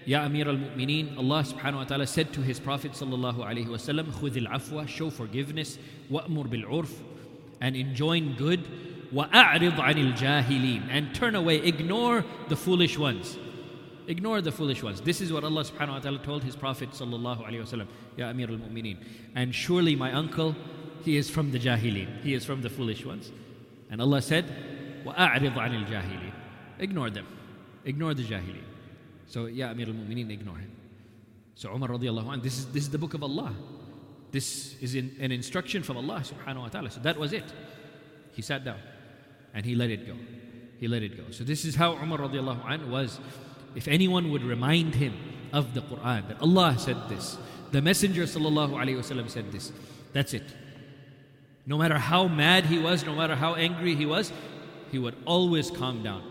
Ya 0.06 0.26
Amir 0.26 0.50
al-Mu'mineen, 0.50 1.16
Allah 1.18 1.44
subhanahu 1.44 1.76
wa 1.76 1.84
ta'ala 1.84 2.08
said 2.08 2.34
to 2.34 2.42
His 2.42 2.60
Prophet 2.60 2.94
sallallahu 2.94 3.46
alayhi 3.46 3.70
wa 3.70 3.78
sallam, 3.78 4.06
خُذِ 4.06 4.48
الْعَفْوَ 4.48 4.88
Show 4.88 5.12
forgiveness, 5.12 5.78
وَأْمُرْ 6.10 6.48
بِالْعُرْفِ 6.48 6.90
And 7.62 7.76
enjoin 7.76 8.34
good, 8.36 8.62
وَأَعْرِضْ 9.14 9.80
عَنِ 9.80 10.14
الْجَاهِلِينَ 10.14 10.88
And 10.90 11.14
turn 11.14 11.36
away, 11.36 11.58
ignore 11.58 12.26
the 12.50 12.56
foolish 12.56 12.98
ones. 12.98 13.38
Ignore 14.08 14.42
the 14.42 14.52
foolish 14.52 14.82
ones. 14.84 15.00
This 15.02 15.22
is 15.22 15.32
what 15.32 15.44
Allah 15.44 15.64
subhanahu 15.64 15.94
wa 15.94 16.00
ta'ala 16.00 16.20
told 16.20 16.44
His 16.44 16.56
Prophet 16.56 16.92
sallallahu 16.92 17.48
alayhi 17.48 17.60
wa 17.60 17.84
sallam, 17.84 17.88
Ya 18.18 18.30
Amir 18.30 18.50
al-Mu'mineen. 18.50 18.98
And 19.36 19.54
surely 19.54 19.96
my 19.96 20.12
uncle, 20.12 20.56
he 21.04 21.18
is 21.18 21.30
from 21.30 21.52
the 21.52 21.60
Jahilin. 21.60 22.22
He 22.22 22.34
is 22.34 22.44
from 22.44 22.62
the 22.62 22.70
foolish 22.70 23.06
ones. 23.06 23.32
And 23.90 24.02
Allah 24.02 24.22
said, 24.22 24.46
وَأَعْرِضْ 25.06 25.54
عَنِ 25.54 25.86
الْجَاهِلِينَ 25.86 26.34
Ignore 26.80 27.10
them. 27.12 27.28
Ignore 27.86 28.14
the 28.14 28.24
Jahilin. 28.24 28.64
So, 29.28 29.46
yeah, 29.46 29.72
Amir 29.72 29.88
al 29.88 29.94
Mu'mineen, 29.94 30.30
ignore 30.32 30.58
him. 30.58 30.72
So, 31.56 31.74
Umar 31.74 31.90
radiallahu 31.90 32.34
anh, 32.34 32.42
this 32.42 32.58
is, 32.58 32.66
this 32.68 32.84
is 32.84 32.90
the 32.90 32.98
book 32.98 33.14
of 33.14 33.24
Allah. 33.24 33.54
This 34.32 34.76
is 34.82 34.96
in, 34.96 35.16
an 35.20 35.32
instruction 35.32 35.84
from 35.84 35.98
Allah 35.98 36.24
subhanahu 36.24 36.62
wa 36.62 36.68
ta'ala. 36.70 36.92
So, 36.92 37.00
that 37.02 37.18
was 37.18 37.34
it. 37.34 37.46
He 38.34 38.42
sat 38.42 38.66
down 38.66 38.80
and 39.54 39.66
he 39.66 39.76
let 39.76 39.90
it 39.90 40.08
go. 40.08 40.16
He 40.80 40.88
let 40.88 41.04
it 41.04 41.16
go. 41.16 41.32
So, 41.32 41.44
this 41.44 41.66
is 41.66 41.76
how 41.76 41.94
Umar 41.94 42.20
radiallahu 42.20 42.66
anh 42.66 42.90
was. 42.92 43.20
if 43.77 43.87
anyone 43.87 44.31
would 44.31 44.43
remind 44.43 44.95
him 44.95 45.15
of 45.53 45.75
the 45.75 45.83
Quran, 45.83 46.27
that 46.29 46.41
Allah 46.41 46.77
said 46.79 46.97
this, 47.09 47.37
the 47.71 47.83
Messenger 47.83 48.23
wasallam 48.25 49.31
said 49.31 49.53
this, 49.53 49.71
that's 50.13 50.33
it. 50.33 50.45
No 51.67 51.77
matter 51.77 51.99
how 51.99 52.27
mad 52.27 52.65
he 52.65 52.79
was, 52.79 53.05
no 53.05 53.15
matter 53.15 53.37
how 53.37 53.55
angry 53.55 53.95
he 53.95 54.07
was, 54.07 54.33
he 54.91 54.99
would 54.99 55.17
always 55.27 55.71
calm 55.71 56.03
down 56.03 56.23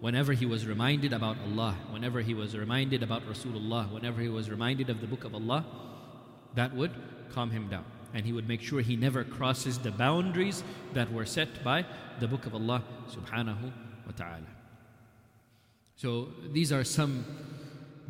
whenever 0.00 0.32
he 0.32 0.46
was 0.46 0.66
reminded 0.66 1.12
about 1.12 1.36
Allah, 1.46 1.76
whenever 1.90 2.20
he 2.20 2.34
was 2.34 2.56
reminded 2.56 3.02
about 3.02 3.22
Rasulullah, 3.26 3.90
whenever 3.90 4.20
he 4.20 4.28
was 4.28 4.48
reminded 4.50 4.88
of 4.88 5.00
the 5.00 5.06
book 5.06 5.24
of 5.24 5.34
Allah, 5.34 5.64
that 6.54 6.74
would 6.74 6.92
calm 7.30 7.50
him 7.50 7.68
down. 7.68 7.84
And 8.14 8.26
he 8.26 8.32
would 8.32 8.46
make 8.46 8.60
sure 8.60 8.82
he 8.82 8.94
never 8.94 9.24
crosses 9.24 9.78
the 9.78 9.90
boundaries 9.90 10.62
that 10.92 11.12
were 11.12 11.24
set 11.24 11.64
by 11.64 11.86
the 12.20 12.28
book 12.28 12.46
of 12.46 12.54
Allah 12.54 12.84
subhanahu 13.08 13.72
wa 14.06 14.12
ta'ala. 14.14 14.61
So 16.02 16.26
these 16.52 16.72
are 16.72 16.82
some 16.82 17.24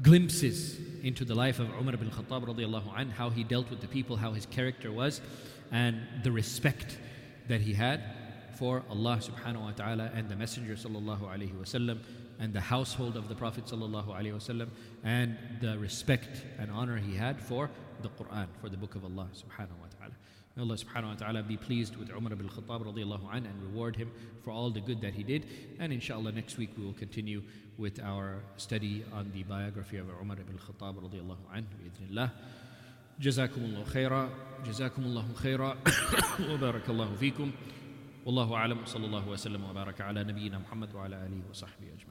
glimpses 0.00 0.78
into 1.02 1.26
the 1.26 1.34
life 1.34 1.58
of 1.58 1.68
Umar 1.78 1.92
ibn 1.92 2.10
Khattab 2.10 2.46
radiallahu 2.46 2.98
anh, 2.98 3.10
how 3.10 3.28
he 3.28 3.44
dealt 3.44 3.68
with 3.68 3.82
the 3.82 3.86
people, 3.86 4.16
how 4.16 4.32
his 4.32 4.46
character 4.46 4.90
was, 4.90 5.20
and 5.70 6.00
the 6.22 6.32
respect 6.32 6.96
that 7.48 7.60
he 7.60 7.74
had 7.74 8.02
for 8.58 8.82
Allah 8.88 9.20
subhanahu 9.20 9.60
wa 9.60 9.72
ta'ala 9.72 10.10
and 10.14 10.26
the 10.30 10.36
Messenger 10.36 10.72
sallallahu 10.72 11.20
alayhi 11.20 11.52
wasallam 11.52 11.98
and 12.40 12.54
the 12.54 12.62
household 12.62 13.14
of 13.14 13.28
the 13.28 13.34
Prophet 13.34 13.66
sallallahu 13.66 14.08
alayhi 14.08 14.32
wasallam 14.32 14.70
and 15.04 15.36
the 15.60 15.78
respect 15.78 16.46
and 16.58 16.70
honor 16.70 16.96
he 16.96 17.14
had 17.14 17.42
for 17.42 17.68
the 18.00 18.08
Quran, 18.08 18.46
for 18.62 18.70
the 18.70 18.78
book 18.78 18.94
of 18.94 19.04
Allah 19.04 19.28
subhanahu 19.36 19.76
wa 19.82 19.88
ta'ala. 19.98 20.14
May 20.56 20.62
Allah 20.62 20.76
subhanahu 20.76 21.08
wa 21.08 21.14
ta'ala 21.14 21.42
be 21.42 21.56
pleased 21.56 21.96
with 21.96 22.10
Umar 22.10 22.32
ibn 22.32 22.46
Khattab 22.46 22.84
radiallahu 22.84 23.34
an 23.34 23.46
and 23.46 23.62
reward 23.62 23.96
him 23.96 24.10
for 24.44 24.50
all 24.50 24.70
the 24.70 24.80
good 24.80 25.00
that 25.00 25.14
he 25.14 25.22
did. 25.22 25.46
And 25.78 25.92
inshallah 25.92 26.32
next 26.32 26.58
week 26.58 26.70
we 26.76 26.84
will 26.84 26.92
continue 26.92 27.42
with 27.78 28.00
our 28.00 28.42
study 28.56 29.04
on 29.12 29.30
the 29.34 29.42
biography 29.42 29.96
of 29.96 30.08
Umar 30.20 30.36
ibn 30.40 30.58
Khattab 30.58 30.96
radiallahu 30.96 31.44
an 31.52 31.66
bi'idhnillah. 31.66 32.30
جزاكم 33.20 33.60
الله 33.60 33.84
خيرا 33.84 34.30
جزاكم 34.66 35.02
الله 35.02 35.32
خيرا 35.34 35.76
وبارك 36.50 36.90
الله 36.90 37.14
فيكم 37.14 37.52
والله 38.26 38.54
اعلم 38.54 38.78
صلى 38.86 39.06
الله 39.06 39.28
وسلم 39.28 39.64
وبارك 39.64 40.00
على 40.00 40.24
نبينا 40.24 40.58
محمد 40.58 40.94
وعلى 40.94 41.16
اله 41.16 41.40
وصحبه 41.50 41.86
اجمعين 41.86 42.01